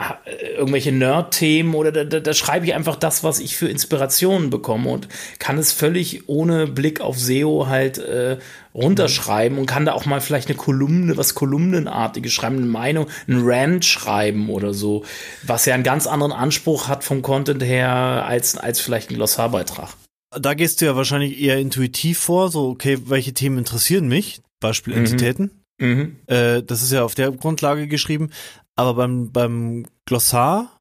[0.58, 4.90] irgendwelche Nerd-Themen oder da, da, da, schreibe ich einfach das, was ich für Inspirationen bekomme
[4.90, 8.38] und kann es völlig ohne Blick auf SEO halt äh,
[8.74, 13.42] runterschreiben und kann da auch mal vielleicht eine Kolumne, was Kolumnenartiges schreiben, eine Meinung, ein
[13.44, 15.04] Rant schreiben oder so,
[15.44, 19.90] was ja einen ganz anderen Anspruch hat vom Content her als, als vielleicht ein Glossarbeitrag.
[20.38, 24.42] Da gehst du ja wahrscheinlich eher intuitiv vor, so, okay, welche Themen interessieren mich?
[24.60, 25.00] Beispiel mhm.
[25.06, 25.52] Entitäten.
[25.80, 26.18] Mhm.
[26.28, 28.30] Äh, das ist ja auf der Grundlage geschrieben.
[28.76, 30.76] Aber beim, beim Glossar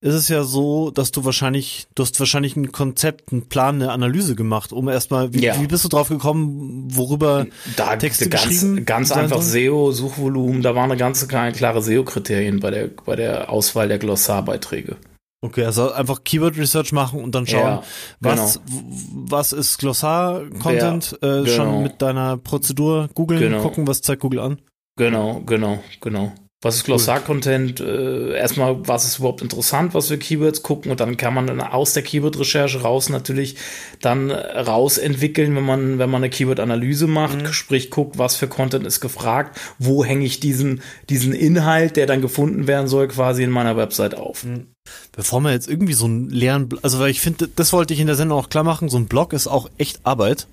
[0.00, 3.92] ist es ja so, dass du wahrscheinlich, du hast wahrscheinlich ein Konzept, einen Plan, eine
[3.92, 5.60] Analyse gemacht, um erstmal, wie, ja.
[5.60, 8.84] wie bist du drauf gekommen, worüber da Texte ganz, geschrieben?
[8.84, 13.88] Ganz einfach SEO, Suchvolumen, da waren eine ganze klare SEO-Kriterien bei der, bei der Auswahl
[13.88, 14.96] der Glossarbeiträge.
[15.42, 17.82] Okay, also einfach Keyword Research machen und dann schauen, ja,
[18.20, 18.82] was, genau.
[19.28, 21.46] was ist Glossar-Content, ja, äh, genau.
[21.46, 23.62] schon mit deiner Prozedur googeln, genau.
[23.62, 24.58] gucken, was zeigt Google an.
[24.96, 26.32] Genau, genau, genau.
[26.62, 27.80] Was ist Glossar-Content?
[27.80, 31.60] Äh, erstmal, was ist überhaupt interessant, was für Keywords gucken und dann kann man dann
[31.60, 33.56] aus der Keyword-Recherche raus natürlich
[34.00, 37.52] dann rausentwickeln, wenn man, wenn man eine Keyword-Analyse macht, mhm.
[37.52, 40.80] sprich guckt, was für Content ist gefragt, wo hänge ich diesen,
[41.10, 44.44] diesen Inhalt, der dann gefunden werden soll, quasi in meiner Website auf.
[44.44, 44.68] Mhm.
[45.12, 48.06] Bevor wir jetzt irgendwie so einen leeren, also weil ich finde, das wollte ich in
[48.06, 50.46] der Sendung auch klar machen, so ein Blog ist auch echt Arbeit.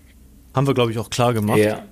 [0.53, 1.59] Haben wir, glaube ich, auch klar gemacht.
[1.59, 1.85] Ja.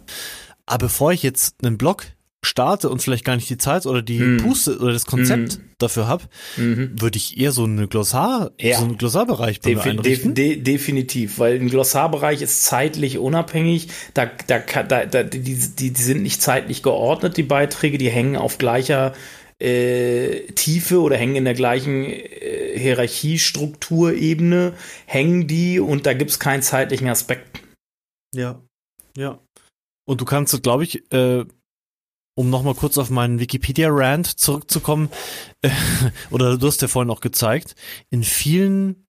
[0.65, 2.05] Aber bevor ich jetzt einen Blog
[2.43, 4.37] starte und vielleicht gar nicht die Zeit oder die mm.
[4.37, 5.61] Puste oder das Konzept mm.
[5.77, 6.23] dafür habe,
[6.57, 6.99] mm.
[6.99, 8.77] würde ich eher so eine Glossar, ja.
[8.77, 10.33] so einen Glossarbereich bei Defi einrichten.
[10.33, 13.89] De de definitiv, weil ein Glossarbereich ist zeitlich unabhängig.
[14.13, 18.35] Da, da, da, da die, die, die sind nicht zeitlich geordnet, die Beiträge, die hängen
[18.35, 19.13] auf gleicher
[19.59, 24.73] äh, Tiefe oder hängen in der gleichen äh, Hierarchiestrukturebene,
[25.05, 27.61] hängen die und da gibt es keinen zeitlichen Aspekt.
[28.33, 28.59] Ja,
[29.15, 29.39] ja.
[30.05, 31.45] Und du kannst, glaube ich, äh,
[32.41, 35.09] um nochmal kurz auf meinen Wikipedia-Rant zurückzukommen,
[35.61, 35.69] äh,
[36.31, 37.75] oder du hast ja vorhin auch gezeigt,
[38.09, 39.05] in vielen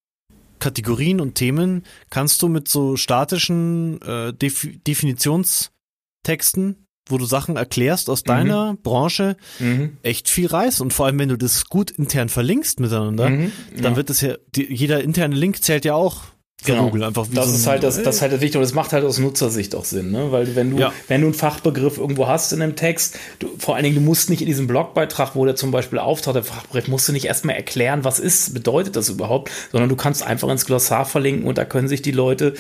[0.59, 8.11] Kategorien und Themen kannst du mit so statischen äh, Def Definitionstexten, wo du Sachen erklärst
[8.11, 8.29] aus mhm.
[8.29, 9.97] deiner Branche, mhm.
[10.03, 10.85] echt viel reißen.
[10.85, 13.51] Und vor allem, wenn du das gut intern verlinkst miteinander, mhm.
[13.77, 13.97] dann ja.
[13.97, 16.21] wird es ja, die, jeder interne Link zählt ja auch
[16.65, 16.85] genau.
[16.85, 17.27] Google einfach.
[17.33, 19.19] das so ist halt das, das ist halt das Wichtige und das macht halt aus
[19.19, 20.33] Nutzersicht auch Sinn, ne?
[20.33, 20.93] Weil wenn du, ja.
[21.09, 24.31] wenn du einen Fachbegriff irgendwo hast in einem Text, du, vor allen Dingen, du musst
[24.31, 27.57] nicht in diesem Blogbeitrag, wo der zum Beispiel auftaucht, der Fachbegriff, musst du nicht erstmal
[27.57, 31.65] erklären, was ist, bedeutet das überhaupt, sondern du kannst einfach ins Glossar verlinken und da
[31.65, 32.55] können sich die Leute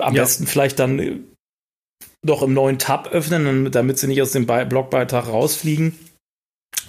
[0.00, 0.22] am ja.
[0.22, 1.24] besten vielleicht dann
[2.22, 5.94] doch im neuen Tab öffnen, damit sie nicht aus dem Blogbeitrag rausfliegen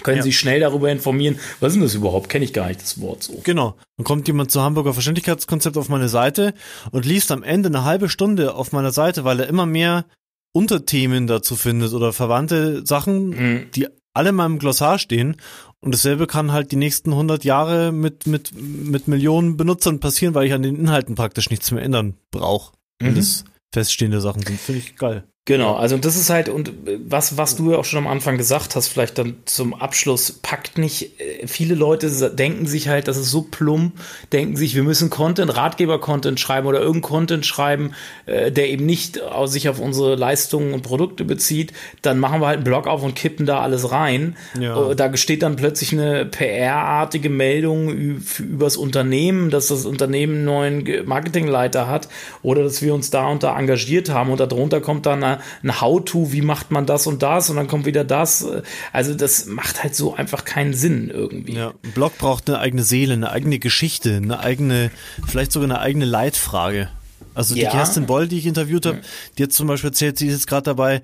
[0.04, 0.24] können ja.
[0.24, 2.30] sich schnell darüber informieren, was ist denn das überhaupt?
[2.30, 3.42] Kenne ich gar nicht das Wort so.
[3.44, 3.76] Genau.
[3.98, 6.54] Dann kommt jemand zu Hamburger Verständlichkeitskonzept auf meine Seite
[6.92, 10.06] und liest am Ende eine halbe Stunde auf meiner Seite, weil er immer mehr
[10.54, 13.72] Unterthemen dazu findet oder verwandte Sachen, mhm.
[13.76, 15.38] die alle in meinem Glossar stehen.
[15.82, 20.48] Und dasselbe kann halt die nächsten 100 Jahre mit, mit, mit Millionen Benutzern passieren, weil
[20.48, 22.74] ich an den Inhalten praktisch nichts mehr ändern brauche.
[23.02, 23.16] Mhm.
[23.16, 24.60] das feststehende Sachen sind.
[24.60, 25.24] Finde ich geil.
[25.50, 28.38] Genau, also das ist halt, und äh, was, was du ja auch schon am Anfang
[28.38, 33.18] gesagt hast, vielleicht dann zum Abschluss, packt nicht, äh, viele Leute denken sich halt, das
[33.18, 33.94] ist so plump,
[34.32, 37.94] denken sich, wir müssen Content, Ratgeber-Content schreiben oder irgendeinen Content schreiben,
[38.28, 41.74] äh, der eben nicht sich auf unsere Leistungen und Produkte bezieht,
[42.04, 44.36] dann machen wir halt einen Blog auf und kippen da alles rein.
[44.60, 44.94] Ja.
[44.94, 50.46] Da steht dann plötzlich eine PR-artige Meldung übers Unternehmen, dass das Unternehmen einen
[50.84, 52.08] neuen Marketingleiter hat
[52.44, 56.32] oder dass wir uns da und da engagiert haben und darunter kommt dann ein How-To,
[56.32, 58.46] wie macht man das und das und dann kommt wieder das.
[58.94, 61.54] Also das macht halt so einfach keinen Sinn irgendwie.
[61.54, 64.92] Ja, ein Blog braucht eine eigene Seele, eine eigene Geschichte, eine eigene,
[65.28, 66.90] vielleicht sogar eine eigene Leitfrage.
[67.34, 67.72] Also die ja.
[67.72, 69.02] Kerstin Boll, die ich interviewt habe,
[69.38, 71.02] die hat zum Beispiel erzählt, sie ist jetzt gerade dabei,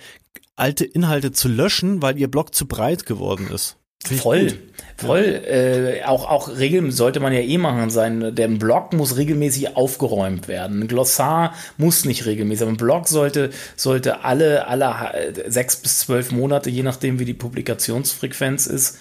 [0.56, 3.78] alte Inhalte zu löschen, weil ihr Blog zu breit geworden ist.
[4.06, 4.54] Voll,
[4.98, 5.24] voll.
[5.24, 8.36] Äh, auch, auch Regeln sollte man ja eh machen sein.
[8.36, 10.84] Der Blog muss regelmäßig aufgeräumt werden.
[10.84, 12.64] Ein Glossar muss nicht regelmäßig.
[12.64, 17.34] Aber ein Blog sollte, sollte alle, alle sechs bis zwölf Monate, je nachdem wie die
[17.34, 18.98] Publikationsfrequenz ist,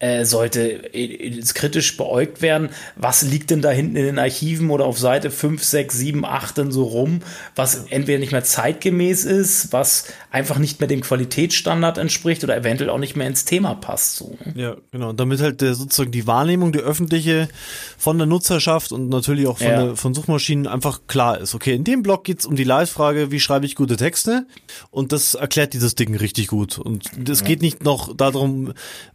[0.00, 2.70] äh, sollte äh, kritisch beäugt werden.
[2.96, 6.58] Was liegt denn da hinten in den Archiven oder auf Seite 5, 6, 7, 8
[6.58, 7.20] denn so rum,
[7.54, 12.88] was entweder nicht mehr zeitgemäß ist, was einfach nicht mehr dem Qualitätsstandard entspricht oder eventuell
[12.88, 14.16] auch nicht mehr ins Thema passt.
[14.16, 14.36] So.
[14.44, 14.54] Ne?
[14.56, 15.12] Ja, genau.
[15.12, 17.48] Damit halt der, sozusagen die Wahrnehmung, die öffentliche
[17.98, 19.84] von der Nutzerschaft und natürlich auch von, ja.
[19.84, 21.54] der, von Suchmaschinen einfach klar ist.
[21.54, 24.46] Okay, in dem Blog geht's um die Leitfrage, wie schreibe ich gute Texte?
[24.90, 26.78] Und das erklärt dieses Ding richtig gut.
[26.78, 27.46] Und es ja.
[27.46, 28.72] geht nicht noch darum,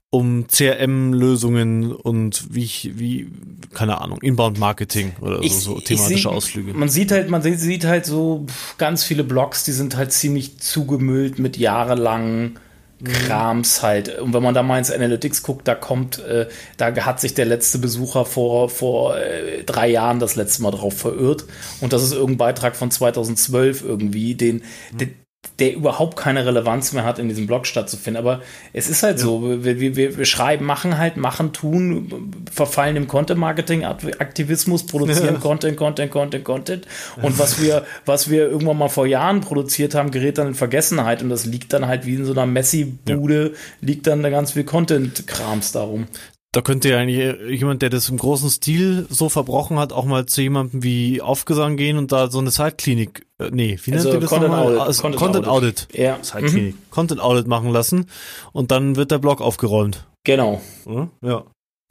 [0.09, 3.29] um CRM-Lösungen und wie ich, wie,
[3.73, 6.73] keine Ahnung, Inbound-Marketing oder ich, so, so thematische seh, Ausflüge.
[6.73, 8.45] Man sieht halt, man sieht halt so
[8.77, 12.59] ganz viele Blogs, die sind halt ziemlich zugemüllt mit jahrelangen
[13.03, 14.19] Krams halt.
[14.19, 16.47] Und wenn man da mal ins Analytics guckt, da kommt, äh,
[16.77, 20.97] da hat sich der letzte Besucher vor, vor äh, drei Jahren das letzte Mal drauf
[20.97, 21.45] verirrt.
[21.81, 24.97] Und das ist irgendein Beitrag von 2012 irgendwie, den, mhm.
[24.97, 25.24] den
[25.59, 28.21] der überhaupt keine Relevanz mehr hat, in diesem Blog stattzufinden.
[28.21, 28.41] Aber
[28.73, 29.23] es ist halt ja.
[29.23, 35.39] so, wir, wir, wir schreiben, machen halt, machen, tun, verfallen im Content-Marketing-Aktivismus, produzieren ja.
[35.39, 36.87] Content, Content, Content, Content.
[37.21, 41.23] Und was wir, was wir irgendwann mal vor Jahren produziert haben, gerät dann in Vergessenheit
[41.23, 43.57] und das liegt dann halt wie in so einer Messi-Bude, ja.
[43.81, 46.07] liegt dann da ganz viel Content-Krams darum.
[46.55, 50.25] Da könnte ja eigentlich jemand, der das im großen Stil so verbrochen hat, auch mal
[50.25, 54.15] zu jemandem wie Aufgesang gehen und da so eine Zeitklinik, äh, nee, wie also nennt
[54.15, 54.67] ihr das Content nochmal?
[54.67, 54.79] Audit.
[54.79, 55.87] Also Content, Content Audit.
[55.89, 55.99] Audit.
[55.99, 56.21] Ja.
[56.21, 56.75] Zeitklinik.
[56.75, 56.91] Mhm.
[56.91, 58.05] Content Audit machen lassen
[58.53, 60.07] und dann wird der Blog aufgeräumt.
[60.23, 60.61] Genau.
[60.85, 61.09] Ja.
[61.21, 61.43] ja.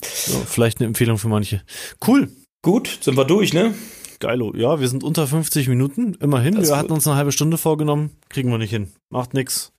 [0.03, 1.61] So, vielleicht eine Empfehlung für manche.
[2.07, 2.31] Cool.
[2.63, 3.75] Gut, sind wir durch, ne?
[4.19, 4.55] Geilo.
[4.57, 6.15] Ja, wir sind unter 50 Minuten.
[6.21, 6.57] Immerhin.
[6.57, 8.13] wir hatten uns eine halbe Stunde vorgenommen.
[8.31, 8.93] Kriegen wir nicht hin.
[9.11, 9.74] Macht nix.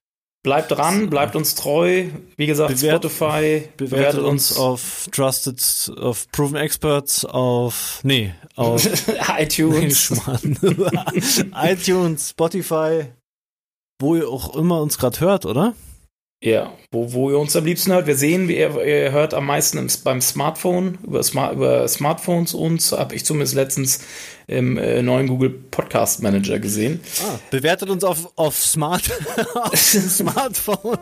[0.46, 2.06] Bleibt dran, bleibt uns treu.
[2.38, 3.68] Wie gesagt, Bewert, Spotify.
[3.78, 8.86] Bewertet, bewertet uns auf Trusted, auf Proven Experts, auf, nee, auf
[9.40, 10.14] iTunes.
[10.44, 10.76] Nee,
[11.74, 13.06] iTunes, Spotify,
[14.00, 15.74] wo ihr auch immer uns gerade hört, oder?
[16.44, 18.08] Ja, wo, wo ihr uns am liebsten hört.
[18.08, 22.92] Wir sehen, ihr, ihr hört am meisten im, beim Smartphone, über, Smart, über Smartphones uns,
[22.92, 24.02] habe ich zumindest letztens
[24.48, 27.00] im äh, neuen Google Podcast Manager gesehen.
[27.24, 29.04] Ah, bewertet uns auf, auf Smart
[29.56, 31.00] auf Smartphone.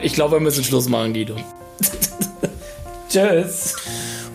[0.00, 1.36] Ich glaube, wir müssen Schluss machen, Guido.
[3.10, 3.76] Tschüss.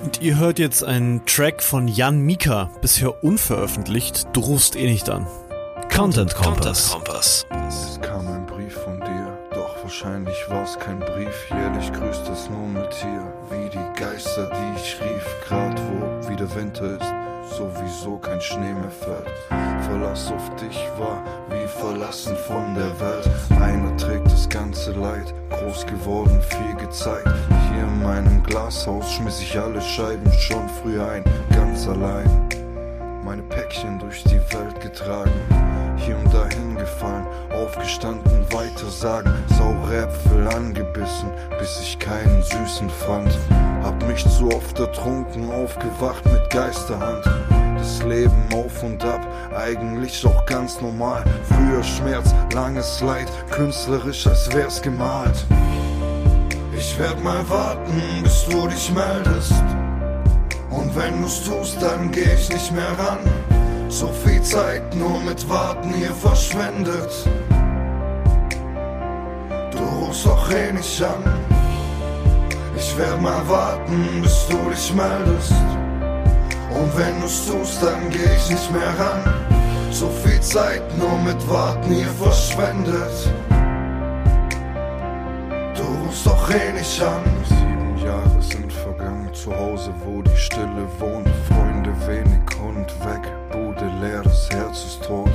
[0.04, 4.28] Und ihr hört jetzt einen Track von Jan Mika, bisher unveröffentlicht.
[4.34, 5.26] Du rufst eh nicht an.
[5.92, 6.92] Content Kompass.
[6.92, 7.46] Content Kompass.
[9.86, 11.48] Wahrscheinlich war's kein Brief.
[11.52, 13.22] Jährlich grüßt das Murmeltier,
[13.52, 15.26] wie die Geister, die ich rief.
[15.48, 19.30] Grad wo wieder Winter ist sowieso kein Schnee mehr fällt.
[19.84, 23.30] Verlass auf dich war wie verlassen von der Welt.
[23.62, 27.30] Einer trägt das ganze Leid, groß geworden, viel gezeigt.
[27.72, 31.24] Hier in meinem Glashaus schmiss ich alle Scheiben schon früh ein,
[31.56, 32.50] ganz allein.
[33.24, 35.32] Meine Päckchen durch die Welt getragen,
[35.98, 41.30] hier und dahin gefallen, aufgestanden, weiter sagen, saure Äpfel angebissen,
[41.60, 43.38] bis ich keinen süßen fand.
[43.84, 47.26] Hab mich zu oft ertrunken, aufgewacht mit Geisterhand.
[47.78, 49.22] Das Leben auf und ab,
[49.56, 51.24] eigentlich doch ganz normal.
[51.44, 55.46] Früher Schmerz, langes Leid, künstlerisch, als wär's gemalt.
[56.78, 59.54] Ich werd mal warten, bis du dich meldest.
[60.70, 63.55] Und wenn du's tust, dann geh ich nicht mehr ran.
[63.96, 67.14] So viel Zeit nur mit Warten hier verschwendet.
[69.72, 71.24] Du rufst doch eh nicht an.
[72.76, 75.54] Ich werd mal warten, bis du dich meldest.
[76.72, 79.34] Und wenn du's tust, dann geh ich nicht mehr ran.
[79.92, 83.32] So viel Zeit nur mit Warten hier verschwendet.
[85.78, 87.24] Du rufst doch eh nicht an.
[87.48, 91.30] Sieben Jahre sind vergangen, zu Hause, wo die Stille wohnt.
[91.48, 93.32] Freunde wenig, Hund weg,
[93.96, 95.30] Bude leer, das Herz ist tot.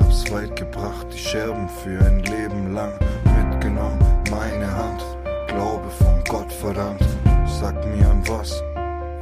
[0.00, 2.92] Hab's weit gebracht, die Scherben für ein Leben lang
[3.24, 3.98] mitgenommen,
[4.30, 5.04] meine Hand
[5.48, 7.04] Glaube von Gott verdammt,
[7.46, 8.62] sag mir an was,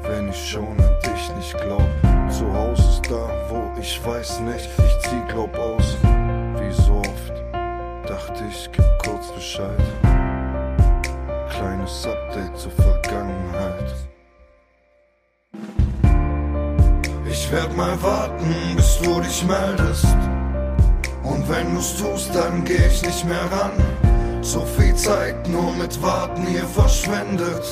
[0.02, 1.88] wenn ich schon an dich nicht glaub.
[2.30, 5.96] Zu Hause ist da, wo ich weiß nicht, ich zieh glaub aus.
[6.02, 7.32] Wie so oft
[8.06, 9.80] dachte ich, gib kurz Bescheid.
[11.50, 13.94] Kleines Update zur Vergangenheit.
[17.48, 20.04] Ich werd mal warten, bis du dich meldest.
[21.22, 23.72] Und wenn du's tust, dann geh ich nicht mehr ran.
[24.42, 27.64] So viel Zeit nur mit Warten hier verschwendet.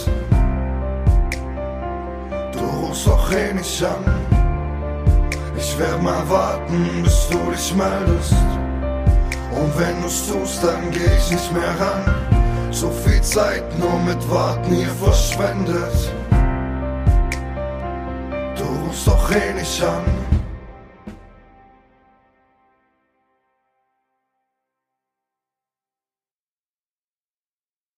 [2.53, 4.03] Du rufst doch eh nicht an.
[5.59, 8.33] Ich werd mal warten, bis du dich meldest.
[9.53, 12.72] Und wenn du's tust, dann geh ich nicht mehr ran.
[12.72, 16.14] So viel Zeit nur mit Warten hier verschwendet.
[18.87, 20.26] Du rufst doch eh nicht an.